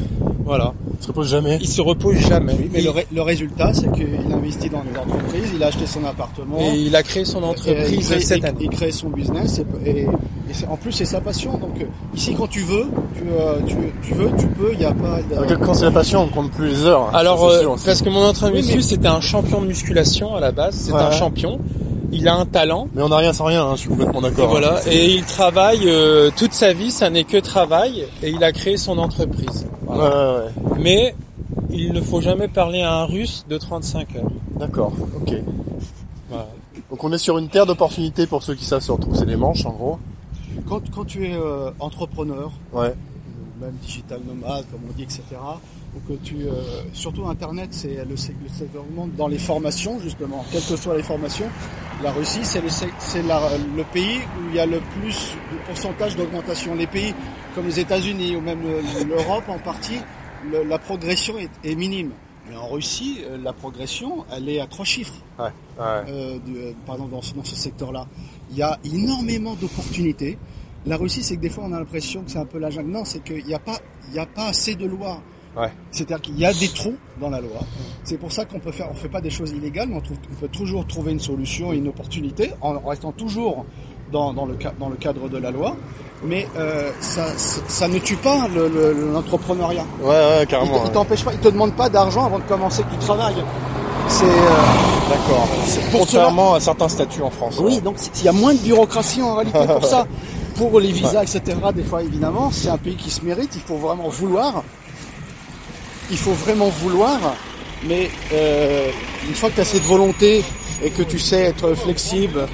Voilà. 0.46 0.74
Il 1.00 1.04
se 1.04 1.08
repose 1.08 1.30
jamais. 1.30 1.58
Il 1.60 1.68
se 1.68 1.82
repose 1.82 2.16
jamais. 2.18 2.56
mais 2.72 2.82
le, 2.82 3.22
résultat, 3.22 3.74
c'est 3.74 3.92
qu'il 3.92 4.08
investit 4.32 4.70
dans 4.70 4.84
une 4.84 4.98
entreprise, 4.98 5.52
il 5.56 5.64
a 5.64 5.68
acheté 5.68 5.88
son 5.88 6.06
appartement. 6.06 6.60
Et 6.60 6.76
il 6.78 6.96
a 6.96 7.02
créé 7.02 7.26
son 7.26 7.42
entreprise 7.42 8.16
cette 8.20 8.46
année. 8.46 8.58
Il 8.62 8.70
crée 8.70 8.92
son 8.92 9.10
business 9.10 9.62
et, 9.86 10.06
en 10.70 10.78
plus 10.78 10.92
c'est 10.92 11.06
sa 11.06 11.20
passion. 11.20 11.58
Donc 11.58 11.82
euh, 11.82 11.86
ici, 12.16 12.36
quand 12.38 12.48
tu 12.48 12.62
veux, 12.62 12.86
tu, 13.16 13.24
euh, 13.28 13.60
tu, 14.04 14.14
veux, 14.14 14.30
tu 14.38 14.48
peux. 14.48 14.72
Il 14.74 14.80
n'y 14.80 14.86
a 14.86 14.94
pas. 14.94 15.20
Quand 15.58 15.74
c'est 15.74 15.86
la 15.86 15.92
passion, 15.92 16.22
on 16.22 16.28
compte 16.28 16.52
plus 16.52 16.68
les 16.68 16.86
heures. 16.86 17.14
Alors 17.14 17.44
euh, 17.46 17.76
parce 17.84 18.04
que 18.04 18.10
mon 18.10 18.24
entraîneur 18.24 18.56
oui, 18.56 18.84
c'était 18.84 19.08
un 19.08 19.22
champion 19.22 19.62
de 19.62 19.68
musculation 19.68 20.36
à 20.36 20.40
la 20.40 20.52
base. 20.52 20.76
C'est 20.76 20.94
un 20.94 21.12
champion 21.12 21.60
il 22.16 22.28
a 22.28 22.36
un 22.36 22.46
talent. 22.46 22.88
Mais 22.94 23.04
on 23.04 23.10
n'a 23.10 23.18
rien 23.18 23.34
sans 23.34 23.46
rien, 23.46 23.64
hein, 23.64 23.76
je 23.76 23.82
suis 23.82 23.90
complètement 23.90 24.22
d'accord. 24.22 24.50
Voilà, 24.50 24.80
et 24.90 25.14
il 25.14 25.24
travaille 25.26 25.90
toute 26.36 26.54
sa 26.54 26.74
vie, 26.74 26.92
ça 26.92 27.10
n'est 27.10 27.24
que 27.24 27.38
travail, 27.38 28.06
et 28.24 28.30
il 28.30 28.44
a 28.44 28.52
créé 28.52 28.78
son 28.78 28.98
entreprise. 28.98 29.68
Ouais, 29.88 29.98
ouais, 29.98 30.78
Mais 30.80 31.16
il 31.70 31.94
ne 31.94 32.02
faut 32.02 32.22
jamais 32.22 32.48
parler 32.48 32.82
à 32.82 32.94
un 32.94 33.06
russe 33.06 33.46
de 33.50 33.58
35 33.58 34.16
heures. 34.16 34.32
D'accord, 34.58 34.94
ok. 35.22 35.36
Donc 36.90 37.04
on 37.04 37.12
est 37.12 37.18
sur 37.18 37.38
une 37.38 37.50
terre 37.50 37.66
d'opportunités 37.66 38.28
pour 38.28 38.44
ceux 38.44 38.56
qui 38.56 38.66
savent 38.66 38.82
se 38.82 38.92
retrousser 38.92 39.26
les 39.26 39.36
manches, 39.36 39.66
en 39.66 39.72
gros. 39.72 40.00
Quand, 40.68 40.82
quand 40.92 41.06
tu 41.06 41.28
es 41.28 41.34
euh, 41.34 41.72
entrepreneur, 41.80 42.52
ouais. 42.74 42.94
Même 43.60 43.76
digital 43.82 44.22
nomade, 44.26 44.66
comme 44.72 44.82
on 44.90 44.94
dit, 44.94 45.04
etc., 45.04 45.22
ou 45.96 46.00
que 46.08 46.18
tu, 46.24 46.36
euh, 46.44 46.84
surtout 46.94 47.26
Internet, 47.26 47.70
c'est 47.72 47.96
le, 48.04 48.16
le 48.16 49.18
dans 49.18 49.28
les 49.28 49.38
formations, 49.38 50.00
justement, 50.02 50.44
quelles 50.52 50.66
que 50.66 50.76
soient 50.76 50.98
les 50.98 51.04
formations. 51.04 51.48
La 52.04 52.12
Russie, 52.12 52.42
c'est 52.44 52.62
le, 52.62 53.78
le, 53.78 53.84
pays 53.86 54.18
où 54.18 54.50
il 54.50 54.56
y 54.56 54.60
a 54.60 54.66
le 54.66 54.82
plus 55.00 55.36
de 55.54 55.58
pourcentage 55.68 56.18
d'augmentation. 56.18 56.76
Les 56.76 56.88
pays 56.88 57.14
comme 57.56 57.68
les 57.68 57.80
États-Unis 57.80 58.36
ou 58.36 58.42
même 58.42 58.62
l'Europe 59.08 59.46
en 59.48 59.58
partie, 59.60 60.00
la 60.52 60.78
progression 60.78 61.36
est, 61.64 61.76
minime. 61.76 62.12
Mais 62.50 62.56
en 62.58 62.68
Russie, 62.68 63.22
euh, 63.24 63.38
la 63.42 63.54
progression, 63.54 64.24
elle 64.32 64.48
est 64.50 64.60
à 64.60 64.68
trois 64.68 64.86
chiffres. 64.86 65.16
Ouais, 65.40 65.50
euh, 65.80 66.38
par 66.86 66.96
exemple, 66.96 67.12
dans, 67.12 67.44
ce 67.44 67.56
secteur-là, 67.56 68.06
il 68.52 68.58
y 68.58 68.62
a 68.62 68.78
énormément 68.84 69.56
d'opportunités. 69.56 70.38
La 70.86 70.98
Russie, 70.98 71.24
c'est 71.24 71.36
que 71.36 71.42
des 71.42 71.50
fois, 71.50 71.66
on 71.68 71.74
a 71.74 71.80
l'impression 71.80 72.22
que 72.22 72.32
c'est 72.32 72.40
un 72.40 72.46
peu 72.46 72.60
la 72.60 72.70
jungle. 72.70 72.92
Non, 72.92 73.06
c'est 73.06 73.24
qu'il 73.24 73.46
n'y 73.46 73.54
a 73.54 73.60
pas, 73.60 73.78
a 74.16 74.26
pas 74.26 74.48
assez 74.48 74.76
de 74.76 74.86
lois. 74.86 75.22
Ouais. 75.58 75.72
C'est-à-dire 75.92 76.22
qu'il 76.22 76.38
y 76.38 76.46
a 76.46 76.54
des 76.54 76.68
trous 76.68 76.96
dans 77.20 77.30
la 77.30 77.40
loi. 77.40 77.62
C'est 78.04 78.18
pour 78.18 78.32
ça 78.32 78.46
qu'on 78.46 78.60
peut 78.60 78.74
faire, 78.74 78.90
on 78.92 78.94
fait 78.94 79.10
pas 79.10 79.22
des 79.22 79.30
choses 79.30 79.52
illégales, 79.52 79.88
mais 79.90 79.96
on, 79.96 80.02
trouve, 80.02 80.18
on 80.32 80.36
peut 80.36 80.48
toujours 80.50 80.86
trouver 80.86 81.14
une 81.14 81.20
solution 81.20 81.72
et 81.72 81.78
une 81.78 81.88
opportunité 81.88 82.52
en 82.62 82.78
restant 82.80 83.14
toujours 83.14 83.66
dans, 84.12 84.34
dans, 84.34 84.46
le, 84.46 84.58
dans 84.78 84.90
le 84.90 84.98
cadre 84.98 85.30
de 85.30 85.38
la 85.38 85.52
loi 85.52 85.78
mais 86.24 86.48
euh, 86.58 86.92
ça, 87.02 87.26
ça, 87.38 87.88
ne 87.88 88.00
tue 88.00 88.16
pas 88.16 88.48
l'entrepreneuriat. 89.14 89.84
Le, 90.00 90.06
ouais, 90.06 90.12
ouais, 90.12 90.46
carrément. 90.48 90.84
Il, 90.86 90.92
t'empêche 90.92 91.24
pas, 91.24 91.34
il 91.34 91.40
te 91.40 91.50
demande 91.50 91.74
pas 91.74 91.90
d'argent 91.90 92.26
avant 92.26 92.40
de 92.40 92.44
commencer 92.44 92.84
que 92.84 92.92
tu 92.92 92.98
travailles. 92.98 93.44
C'est 94.08 94.26
euh, 94.26 95.10
d'accord. 95.10 95.48
Contrairement 95.92 96.54
à 96.56 96.60
certains 96.60 96.90
statuts 96.90 97.22
en 97.22 97.30
France. 97.30 97.60
Oui, 97.60 97.82
donc 97.82 97.98
il 98.16 98.24
y 98.24 98.28
a 98.28 98.32
moins 98.32 98.54
de 98.54 98.60
bureaucratie 98.60 99.22
en 99.22 99.36
réalité 99.36 99.60
pour 99.68 99.86
ça. 99.86 100.08
Pour 100.56 100.80
les 100.80 100.92
visas, 100.92 101.24
etc. 101.24 101.42
Des 101.74 101.84
fois, 101.84 102.02
évidemment, 102.02 102.50
c'est 102.52 102.70
un 102.70 102.78
pays 102.78 102.96
qui 102.96 103.10
se 103.10 103.24
mérite. 103.24 103.52
Il 103.56 103.62
faut 103.62 103.78
vraiment 103.78 104.10
vouloir. 104.10 104.64
Il 106.10 106.18
faut 106.18 106.34
vraiment 106.34 106.70
vouloir. 106.70 107.20
Mais 107.88 108.10
euh, 108.34 108.90
une 109.28 109.36
fois 109.36 109.50
que 109.50 109.56
tu 109.56 109.62
as 109.62 109.66
cette 109.66 109.84
volonté 109.84 110.44
et 110.84 110.90
que 110.90 111.04
tu 111.04 111.20
sais 111.20 111.42
être 111.42 111.74
flexible 111.76 112.48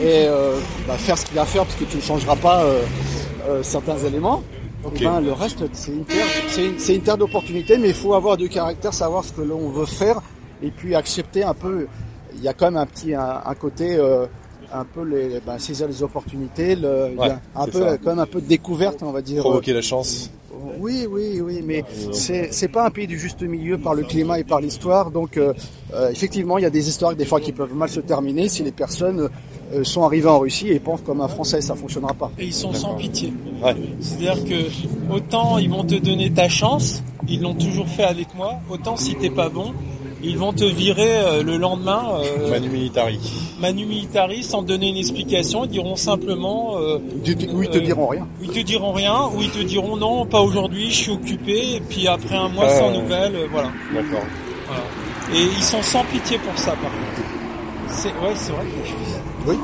et 0.00 0.26
euh, 0.26 0.58
bah, 0.86 0.96
faire 0.96 1.18
ce 1.18 1.26
qu'il 1.26 1.36
y 1.36 1.38
a 1.38 1.42
à 1.42 1.46
faire 1.46 1.64
parce 1.64 1.76
que 1.76 1.84
tu 1.84 1.96
ne 1.96 2.02
changeras 2.02 2.36
pas 2.36 2.62
euh, 2.62 2.82
euh, 3.48 3.62
certains 3.62 3.98
éléments. 3.98 4.42
Eh 4.94 5.04
ben, 5.04 5.20
le 5.20 5.32
reste, 5.32 5.64
c'est 5.72 5.90
une 5.90 6.04
terre, 6.04 6.24
c'est 6.48 6.94
une, 6.94 7.02
terre 7.02 7.18
d'opportunité, 7.18 7.76
mais 7.78 7.88
il 7.88 7.94
faut 7.94 8.14
avoir 8.14 8.36
du 8.36 8.48
caractère, 8.48 8.94
savoir 8.94 9.24
ce 9.24 9.32
que 9.32 9.42
l'on 9.42 9.68
veut 9.70 9.86
faire 9.86 10.22
et 10.62 10.70
puis 10.70 10.94
accepter 10.94 11.42
un 11.42 11.52
peu. 11.52 11.88
Il 12.36 12.42
y 12.42 12.48
a 12.48 12.54
quand 12.54 12.66
même 12.66 12.76
un 12.76 12.86
petit 12.86 13.12
un, 13.12 13.54
côté 13.60 13.98
un 14.72 14.84
peu 14.84 15.02
les 15.02 15.40
ben, 15.40 15.58
saisir 15.58 15.88
les 15.88 16.02
opportunités, 16.02 16.74
le, 16.74 17.16
un 17.54 17.66
peu 17.66 17.98
quand 18.02 18.10
même 18.10 18.18
un 18.18 18.26
peu 18.26 18.40
de 18.40 18.46
découverte, 18.46 19.02
on 19.02 19.12
va 19.12 19.22
dire. 19.22 19.42
Provoquer 19.42 19.72
la 19.72 19.82
chance. 19.82 20.30
Oui, 20.78 21.06
oui, 21.08 21.40
oui, 21.40 21.62
mais 21.64 21.84
c'est 22.12 22.52
c'est 22.52 22.68
pas 22.68 22.86
un 22.86 22.90
pays 22.90 23.06
du 23.06 23.18
juste 23.18 23.42
milieu 23.42 23.78
par 23.78 23.94
le 23.94 24.02
climat 24.02 24.38
et 24.38 24.44
par 24.44 24.60
l'histoire. 24.60 25.10
Donc 25.10 25.36
euh, 25.36 25.52
euh, 25.94 26.10
effectivement, 26.10 26.58
il 26.58 26.62
y 26.62 26.66
a 26.66 26.70
des 26.70 26.88
histoires 26.88 27.14
des 27.14 27.24
fois 27.24 27.40
qui 27.40 27.52
peuvent 27.52 27.74
mal 27.74 27.88
se 27.88 28.00
terminer 28.00 28.48
si 28.48 28.62
les 28.62 28.72
personnes 28.72 29.28
euh, 29.72 29.84
sont 29.84 30.04
arrivées 30.04 30.28
en 30.28 30.38
Russie 30.38 30.68
et 30.68 30.80
pensent 30.80 31.02
comme 31.02 31.20
un 31.20 31.28
Français, 31.28 31.60
ça 31.60 31.74
fonctionnera 31.74 32.14
pas. 32.14 32.30
Et 32.38 32.46
ils 32.46 32.54
sont 32.54 32.72
sans 32.72 32.94
pitié. 32.94 33.32
C'est-à-dire 34.00 34.44
que 34.44 35.14
autant 35.14 35.58
ils 35.58 35.70
vont 35.70 35.84
te 35.84 35.96
donner 35.96 36.32
ta 36.32 36.48
chance, 36.48 37.02
ils 37.28 37.42
l'ont 37.42 37.54
toujours 37.54 37.88
fait 37.88 38.04
avec 38.04 38.34
moi, 38.34 38.54
autant 38.70 38.96
si 38.96 39.14
t'es 39.16 39.30
pas 39.30 39.48
bon, 39.48 39.74
ils 40.22 40.36
vont 40.36 40.52
te 40.52 40.64
virer 40.64 41.20
euh, 41.20 41.42
le 41.42 41.56
lendemain. 41.56 42.02
Euh, 42.20 42.50
Manu 42.50 42.68
Militari. 42.68 43.20
Manu 43.60 43.86
Militari, 43.86 44.42
sans 44.42 44.62
donner 44.62 44.88
une 44.88 44.96
explication, 44.96 45.64
ils 45.64 45.70
diront 45.70 45.96
simplement. 45.96 46.76
Euh, 46.76 46.98
ou 47.52 47.62
ils 47.62 47.68
te 47.68 47.78
diront 47.78 48.08
rien. 48.08 48.26
Ils 48.42 48.50
te 48.50 48.60
diront 48.60 48.92
rien, 48.92 49.28
ou 49.34 49.40
ils 49.40 49.50
te 49.50 49.62
diront 49.62 49.96
non, 49.96 50.26
pas 50.26 50.40
aujourd'hui, 50.40 50.90
je 50.90 50.96
suis 50.96 51.12
occupé, 51.12 51.76
et 51.76 51.80
puis 51.80 52.08
après 52.08 52.36
un 52.36 52.48
mois 52.48 52.68
sans 52.68 52.90
nouvelles, 52.90 53.48
voilà. 53.50 53.70
D'accord. 53.94 54.24
Et 55.32 55.42
ils 55.42 55.62
sont 55.62 55.82
sans 55.82 56.04
pitié 56.04 56.38
pour 56.38 56.58
ça, 56.58 56.72
par 56.72 56.90
contre. 56.90 57.28
C'est 57.90 58.08
ouais, 58.08 58.34
c'est 58.34 58.52
vrai. 58.52 58.64
Oui. 59.46 59.56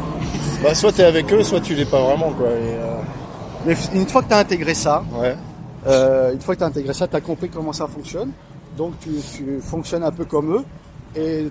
bah 0.63 0.75
soit 0.75 0.93
t'es 0.93 1.05
avec 1.05 1.31
eux, 1.33 1.43
soit 1.43 1.61
tu 1.61 1.75
l'es 1.75 1.85
pas 1.85 2.01
vraiment, 2.01 2.31
quoi. 2.31 2.49
Mais 3.67 3.75
une 3.95 4.07
fois 4.07 4.23
que 4.23 4.29
t'as 4.29 4.41
intégré 4.41 4.75
ça, 4.75 5.05
ouais. 5.15 5.35
une 6.33 6.41
fois 6.41 6.55
que 6.55 6.61
t'as 6.61 6.67
intégré 6.67 6.93
ça, 6.95 7.07
t'as 7.07 7.21
compris 7.21 7.49
comment 7.49 7.73
ça 7.73 7.87
fonctionne 7.87 8.31
donc 8.77 8.99
tu, 9.01 9.11
tu, 9.37 9.61
fonctionnes 9.61 10.03
un 10.03 10.11
peu 10.11 10.25
comme 10.25 10.55
eux 10.57 10.65
et, 11.17 11.49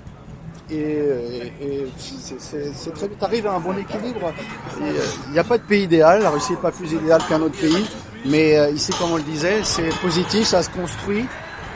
et, 0.72 1.54
et 1.62 1.88
c'est 1.98 2.94
très 2.94 3.08
tu 3.08 3.24
arrives 3.24 3.48
à 3.48 3.54
un 3.54 3.60
bon 3.60 3.78
équilibre. 3.78 4.34
Il 4.80 5.32
n'y 5.32 5.40
a 5.40 5.44
pas 5.44 5.58
de 5.58 5.64
pays 5.64 5.84
idéal, 5.84 6.22
la 6.22 6.30
Russie 6.30 6.54
n'est 6.54 6.60
pas 6.60 6.72
plus 6.72 6.92
idéale 6.92 7.22
qu'un 7.28 7.42
autre 7.42 7.60
pays, 7.60 7.86
mais 8.26 8.58
euh, 8.58 8.70
ici 8.72 8.92
comme 9.00 9.12
on 9.12 9.18
le 9.18 9.24
disait, 9.24 9.64
c'est 9.64 9.90
positif, 10.02 10.46
ça 10.46 10.64
se 10.64 10.70
construit. 10.70 11.26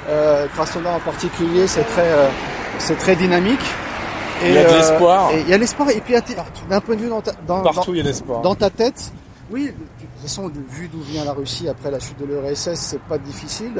Euh, 0.09 0.47
Krasnodar 0.47 0.95
en 0.95 0.99
particulier, 0.99 1.67
c'est 1.67 1.83
très, 1.83 2.09
euh, 2.09 2.29
c'est 2.79 2.97
très 2.97 3.15
dynamique. 3.15 3.59
Et, 4.43 4.49
il 4.49 4.53
y 4.53 4.57
a 4.57 4.63
de 4.63 4.69
euh, 4.69 4.77
l'espoir. 4.77 5.31
il 5.33 5.49
y 5.49 5.53
a 5.53 5.57
l'espoir 5.57 5.89
et 5.89 5.99
puis 5.99 6.13
d'un 6.69 6.79
point 6.79 6.95
de 6.95 7.01
vue 7.01 7.09
dans 7.09 7.21
ta, 7.21 7.31
dans, 7.45 7.61
Partout, 7.61 7.93
il 7.93 7.97
y 7.97 8.01
a 8.01 8.03
l'espoir. 8.03 8.41
dans 8.41 8.55
ta 8.55 8.69
tête, 8.69 9.11
oui, 9.49 9.65
de 9.65 9.71
toute 9.71 10.21
façon, 10.21 10.51
vu 10.69 10.87
d'où 10.87 11.01
vient 11.01 11.25
la 11.25 11.33
Russie 11.33 11.67
après 11.67 11.89
la 11.89 11.99
chute 11.99 12.19
de 12.19 12.25
l'URSS, 12.25 12.75
c'est 12.75 13.01
pas 13.01 13.17
difficile. 13.17 13.73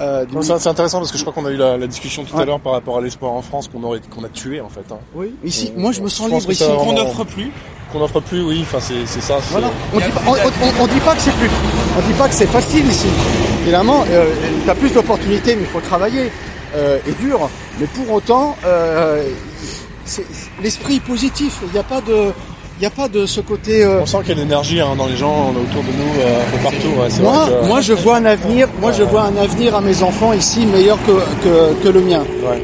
Euh, 0.00 0.24
c'est 0.40 0.66
intéressant 0.66 0.98
parce 0.98 1.12
que 1.12 1.18
je 1.18 1.22
crois 1.22 1.32
qu'on 1.32 1.46
a 1.46 1.50
eu 1.50 1.56
la, 1.56 1.86
discussion 1.86 2.24
tout 2.24 2.38
à 2.38 2.44
l'heure 2.44 2.60
par 2.60 2.72
rapport 2.72 2.98
à 2.98 3.00
l'espoir 3.00 3.32
en 3.32 3.42
France 3.42 3.68
qu'on 3.68 3.82
aurait 3.82 4.00
qu'on 4.14 4.24
a 4.24 4.28
tué 4.28 4.60
en 4.60 4.68
fait. 4.68 4.84
Hein. 4.90 4.98
Oui. 5.14 5.34
Ici, 5.44 5.72
moi 5.76 5.92
je 5.92 6.00
me 6.00 6.08
sens 6.08 6.30
libre 6.30 6.50
ici. 6.50 6.64
Qu'on 6.64 6.92
n'offre 6.92 7.24
plus. 7.24 7.50
Qu'on 7.92 7.98
n'offre 7.98 8.20
plus, 8.20 8.42
oui. 8.42 8.60
Enfin 8.62 8.78
c'est 8.80 9.20
ça. 9.20 9.38
Voilà. 9.50 9.68
On, 9.92 9.98
dit 9.98 10.04
pas, 10.04 10.20
on, 10.80 10.86
dit 10.86 11.00
pas 11.00 11.14
que 11.14 11.20
c'est 11.22 11.34
plus. 11.34 11.50
On 11.98 12.06
dit 12.06 12.14
pas 12.14 12.28
que 12.28 12.34
c'est 12.34 12.46
facile 12.46 12.86
ici. 12.86 13.08
Évidemment, 13.62 14.04
euh, 14.10 14.32
tu 14.64 14.70
as 14.70 14.74
plus 14.74 14.92
d'opportunités, 14.92 15.56
mais 15.56 15.62
il 15.62 15.68
faut 15.68 15.80
travailler. 15.80 16.30
Euh, 16.74 16.98
et 17.06 17.12
dur. 17.12 17.50
Mais 17.80 17.86
pour 17.86 18.12
autant, 18.12 18.56
euh, 18.64 19.24
l'esprit 20.62 21.00
positif. 21.00 21.58
Il 21.66 21.72
n'y 21.72 21.78
a 21.78 21.82
pas 21.82 22.00
de 22.00 22.32
n'y 22.80 22.86
a 22.86 22.90
pas 22.90 23.08
de 23.08 23.26
ce 23.26 23.40
côté. 23.40 23.84
Euh... 23.84 24.00
On 24.00 24.06
sent 24.06 24.18
qu'il 24.20 24.28
y 24.28 24.32
a 24.32 24.34
de 24.36 24.40
l'énergie 24.40 24.80
hein, 24.80 24.94
dans 24.96 25.06
les 25.06 25.16
gens 25.16 25.50
autour 25.50 25.82
de 25.82 25.88
nous, 25.88 26.20
euh, 26.20 26.40
un 26.40 26.50
peu 26.50 26.62
partout. 26.62 26.88
Ouais, 26.88 27.22
moi, 27.22 27.44
vrai 27.44 27.60
que... 27.60 27.66
moi, 27.66 27.80
je 27.80 27.92
vois 27.92 28.16
un 28.16 28.24
avenir. 28.24 28.68
Moi, 28.80 28.92
je 28.92 29.02
vois 29.02 29.22
un 29.22 29.36
avenir 29.36 29.74
à 29.74 29.80
mes 29.80 30.02
enfants 30.02 30.32
ici 30.32 30.66
meilleur 30.66 30.98
que 31.04 31.12
que, 31.44 31.82
que 31.82 31.88
le 31.88 32.00
mien. 32.00 32.24
Ouais. 32.42 32.62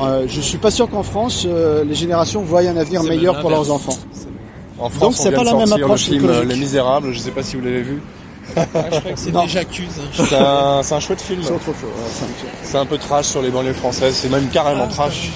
Euh, 0.00 0.26
je 0.28 0.40
suis 0.40 0.58
pas 0.58 0.70
sûr 0.70 0.88
qu'en 0.88 1.02
France, 1.02 1.46
euh, 1.48 1.84
les 1.84 1.94
générations 1.94 2.42
voient 2.42 2.60
un 2.60 2.76
avenir 2.76 3.02
meilleur 3.02 3.40
pour 3.40 3.50
leurs 3.50 3.70
enfants. 3.70 3.96
En 4.78 4.88
France, 4.88 5.00
Donc 5.00 5.14
c'est 5.16 5.32
pas 5.32 5.44
la 5.44 5.54
même 5.54 5.72
approche. 5.72 6.08
Le 6.08 6.18
film 6.18 6.42
Les 6.46 6.56
Misérables, 6.56 7.12
je 7.12 7.18
sais 7.18 7.32
pas 7.32 7.42
si 7.42 7.56
vous 7.56 7.62
l'avez 7.62 7.82
vu. 7.82 8.00
Ah, 8.56 8.64
je 8.92 8.98
crois 9.00 9.12
que 9.12 9.18
c'est 9.18 9.30
des 9.30 9.48
j'accuse. 9.48 10.00
C'est 10.12 10.36
un, 10.36 10.80
un, 10.90 11.00
chouette 11.00 11.20
film. 11.20 11.42
C'est 12.62 12.78
un 12.78 12.86
peu 12.86 12.98
trash 12.98 13.26
sur 13.26 13.42
les 13.42 13.50
banlieues 13.50 13.72
françaises. 13.72 14.14
C'est 14.14 14.28
même 14.28 14.48
carrément 14.48 14.86
ah, 14.88 14.92
trash. 14.92 15.30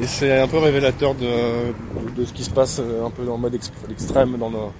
Et 0.00 0.06
c'est 0.06 0.40
un 0.40 0.48
peu 0.48 0.58
révélateur 0.58 1.14
de, 1.14 1.72
de, 2.16 2.24
ce 2.24 2.32
qui 2.32 2.44
se 2.44 2.50
passe 2.50 2.80
euh, 2.80 3.06
un 3.06 3.10
peu 3.10 3.30
en 3.30 3.38
mode 3.38 3.54
extrême 3.54 4.36
dans 4.38 4.50
nos, 4.50 4.72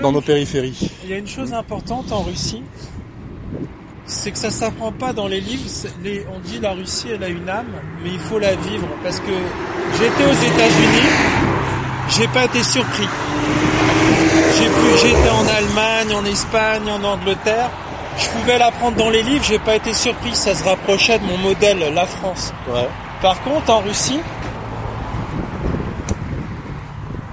dans 0.00 0.12
nos 0.12 0.20
périphéries. 0.20 0.90
Il 1.04 1.10
y 1.10 1.14
a 1.14 1.18
une 1.18 1.26
chose 1.26 1.52
importante 1.52 2.12
en 2.12 2.22
Russie, 2.22 2.62
c'est 4.06 4.30
que 4.30 4.38
ça 4.38 4.50
s'apprend 4.50 4.92
pas 4.92 5.12
dans 5.12 5.26
les 5.26 5.40
livres. 5.40 5.68
Les, 6.02 6.24
on 6.32 6.38
dit 6.38 6.60
la 6.60 6.72
Russie 6.72 7.08
elle 7.12 7.24
a 7.24 7.28
une 7.28 7.48
âme, 7.48 7.66
mais 8.02 8.10
il 8.10 8.20
faut 8.20 8.38
la 8.38 8.54
vivre 8.54 8.88
parce 9.02 9.18
que 9.18 9.32
j'étais 9.98 10.24
aux 10.24 10.54
États-Unis, 10.54 11.08
j'ai 12.10 12.28
pas 12.28 12.44
été 12.44 12.62
surpris. 12.62 13.08
J'ai 14.56 15.08
j'étais 15.08 15.30
en 15.30 15.46
Allemagne, 15.46 16.14
en 16.14 16.24
Espagne, 16.24 16.90
en 16.90 17.02
Angleterre. 17.04 17.70
Je 18.16 18.28
pouvais 18.28 18.58
l'apprendre 18.58 18.96
dans 18.96 19.10
les 19.10 19.22
livres, 19.22 19.44
j'ai 19.44 19.58
pas 19.58 19.76
été 19.76 19.92
surpris. 19.92 20.34
Ça 20.34 20.54
se 20.54 20.64
rapprochait 20.64 21.18
de 21.18 21.24
mon 21.24 21.38
modèle, 21.38 21.92
la 21.94 22.06
France. 22.06 22.52
Ouais. 22.68 22.88
Par 23.22 23.40
contre, 23.42 23.70
en 23.70 23.80
Russie, 23.80 24.20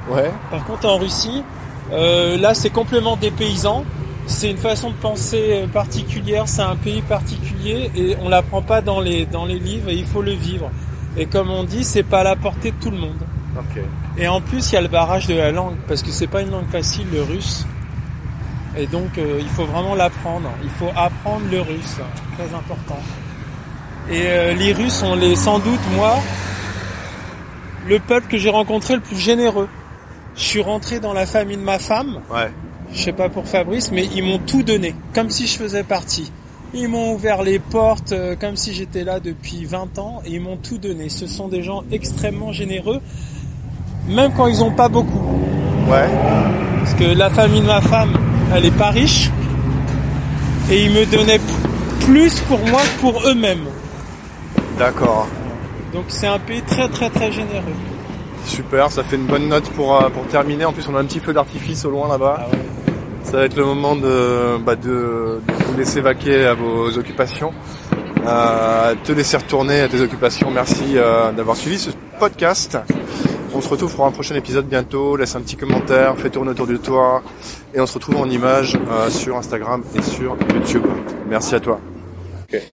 ouais. 0.10 0.32
Par 0.52 0.66
contre, 0.66 0.88
en 0.88 0.98
Russie, 0.98 1.44
euh, 1.92 2.38
là, 2.38 2.54
c'est 2.54 2.70
complètement 2.70 3.16
des 3.16 3.32
paysans. 3.32 3.84
C'est 4.28 4.50
une 4.50 4.58
façon 4.58 4.90
de 4.90 4.96
penser 4.96 5.64
euh, 5.64 5.68
particulière. 5.68 6.48
C'est 6.48 6.64
un 6.64 6.76
pays 6.76 7.02
particulier 7.02 7.92
et 7.96 8.16
on 8.24 8.30
l'apprend 8.30 8.64
pas 8.64 8.82
dans 8.82 9.00
les 9.00 9.26
dans 9.26 9.46
les 9.46 9.60
livres. 9.60 9.90
Et 9.90 9.96
il 9.96 10.06
faut 10.06 10.22
le 10.22 10.32
vivre. 10.34 10.72
Et 11.18 11.28
comme 11.28 11.50
on 11.52 11.64
dit, 11.64 11.84
c'est 11.84 12.04
pas 12.04 12.20
à 12.22 12.24
la 12.24 12.36
portée 12.36 12.72
de 12.72 12.78
tout 12.78 12.92
le 12.92 12.98
monde. 12.98 13.22
Et 14.18 14.28
en 14.28 14.42
plus, 14.42 14.72
il 14.72 14.76
y 14.76 14.78
a 14.78 14.82
le 14.82 14.88
barrage 14.88 15.28
de 15.28 15.36
la 15.36 15.52
langue 15.52 15.76
parce 15.88 16.02
que 16.02 16.12
c'est 16.12 16.28
pas 16.28 16.42
une 16.42 16.52
langue 16.52 16.70
facile, 16.70 17.08
le 17.12 17.22
russe. 17.22 17.66
Et 18.78 18.88
donc, 18.88 19.18
euh, 19.18 19.40
il 19.40 19.48
faut 19.50 19.66
vraiment 19.66 19.96
l'apprendre. 19.96 20.50
Il 20.64 20.70
faut 20.70 20.90
apprendre 20.96 21.46
le 21.50 21.62
russe, 21.62 21.98
très 22.38 22.54
important. 22.56 23.00
Et 24.10 24.22
euh, 24.26 24.54
les 24.54 24.74
Russes 24.74 25.00
sont 25.00 25.16
les, 25.16 25.36
sans 25.36 25.60
doute, 25.60 25.80
moi, 25.96 26.20
le 27.88 28.00
peuple 28.00 28.28
que 28.28 28.38
j'ai 28.38 28.50
rencontré 28.50 28.96
le 28.96 29.02
plus 29.02 29.18
généreux. 29.18 29.68
Je 30.36 30.44
suis 30.44 30.62
rentré 30.62 31.00
dans 31.00 31.14
la 31.14 31.26
famille 31.26 31.58
de 31.58 31.62
ma 31.64 31.80
femme. 31.80 32.22
Ouais. 32.30 32.52
Je 32.94 33.02
sais 33.02 33.14
pas 33.14 33.30
pour 33.30 33.48
Fabrice, 33.48 33.92
mais 33.92 34.06
ils 34.14 34.24
m'ont 34.24 34.40
tout 34.40 34.64
donné, 34.64 34.94
comme 35.14 35.30
si 35.30 35.48
je 35.48 35.58
faisais 35.58 35.84
partie. 35.84 36.32
Ils 36.74 36.88
m'ont 36.88 37.14
ouvert 37.14 37.42
les 37.42 37.58
portes 37.58 38.12
euh, 38.12 38.36
comme 38.36 38.58
si 38.58 38.74
j'étais 38.74 39.04
là 39.04 39.20
depuis 39.20 39.66
20 39.66 39.98
ans 39.98 40.22
et 40.26 40.32
ils 40.32 40.42
m'ont 40.42 40.58
tout 40.58 40.78
donné. 40.78 41.10
Ce 41.10 41.26
sont 41.26 41.48
des 41.48 41.64
gens 41.64 41.84
extrêmement 41.92 42.52
généreux, 42.52 43.02
même 44.08 44.32
quand 44.36 44.48
ils 44.48 44.64
ont 44.64 44.72
pas 44.72 44.90
beaucoup. 44.90 45.22
Ouais. 45.90 46.10
Parce 46.80 46.94
que 46.94 47.18
la 47.18 47.30
famille 47.30 47.62
de 47.62 47.68
ma 47.68 47.82
femme, 47.82 48.14
elle 48.56 48.66
est 48.66 48.78
pas 48.78 48.90
riche 48.90 49.30
et 50.70 50.86
ils 50.86 50.92
me 50.92 51.06
donnaient 51.06 51.42
plus 52.02 52.40
pour 52.42 52.60
moi 52.60 52.82
que 52.82 53.02
pour 53.02 53.22
eux-mêmes. 53.28 53.66
D'accord. 54.78 55.28
Donc 55.94 56.06
c'est 56.10 56.28
un 56.28 56.40
pays 56.40 56.62
très 56.62 56.88
très 56.88 57.10
très 57.10 57.32
généreux. 57.32 57.74
Super, 58.46 58.92
ça 58.92 59.04
fait 59.04 59.16
une 59.16 59.26
bonne 59.26 59.48
note 59.48 59.70
pour, 59.72 59.96
euh, 59.96 60.10
pour 60.10 60.26
terminer. 60.28 60.66
En 60.66 60.74
plus, 60.74 60.88
on 60.88 60.96
a 60.96 61.00
un 61.00 61.06
petit 61.06 61.20
feu 61.20 61.34
d'artifice 61.34 61.84
au 61.86 61.90
loin 61.90 62.08
là-bas. 62.08 62.42
Ah 62.42 62.56
ça 63.24 63.38
va 63.38 63.46
être 63.46 63.58
le 63.58 63.66
moment 63.66 63.96
de, 63.96 64.60
bah 64.64 64.76
de, 64.76 65.42
vous 65.66 65.78
laisser 65.78 66.00
vaquer 66.00 66.46
à 66.46 66.54
vos 66.54 66.96
occupations, 66.96 67.52
te 68.24 69.12
laisser 69.12 69.36
retourner 69.38 69.82
à 69.82 69.88
tes 69.88 70.00
occupations. 70.00 70.52
Merci 70.52 70.94
d'avoir 71.36 71.58
suivi 71.58 71.80
ce 71.80 71.90
podcast. 72.20 72.78
On 73.58 73.62
se 73.62 73.70
retrouve 73.70 73.96
pour 73.96 74.06
un 74.06 74.12
prochain 74.12 74.36
épisode 74.36 74.68
bientôt. 74.68 75.16
Laisse 75.16 75.34
un 75.38 75.42
petit 75.42 75.56
commentaire, 75.56 76.18
fais 76.18 76.30
tourner 76.30 76.52
autour 76.52 76.68
de 76.68 76.76
toi. 76.76 77.24
Et 77.74 77.80
on 77.80 77.86
se 77.86 77.94
retrouve 77.94 78.18
en 78.18 78.30
image 78.30 78.78
sur 79.10 79.38
Instagram 79.38 79.82
et 79.96 80.02
sur 80.02 80.36
YouTube. 80.54 80.84
Merci 81.30 81.56
à 81.56 81.62
toi. 81.62 81.80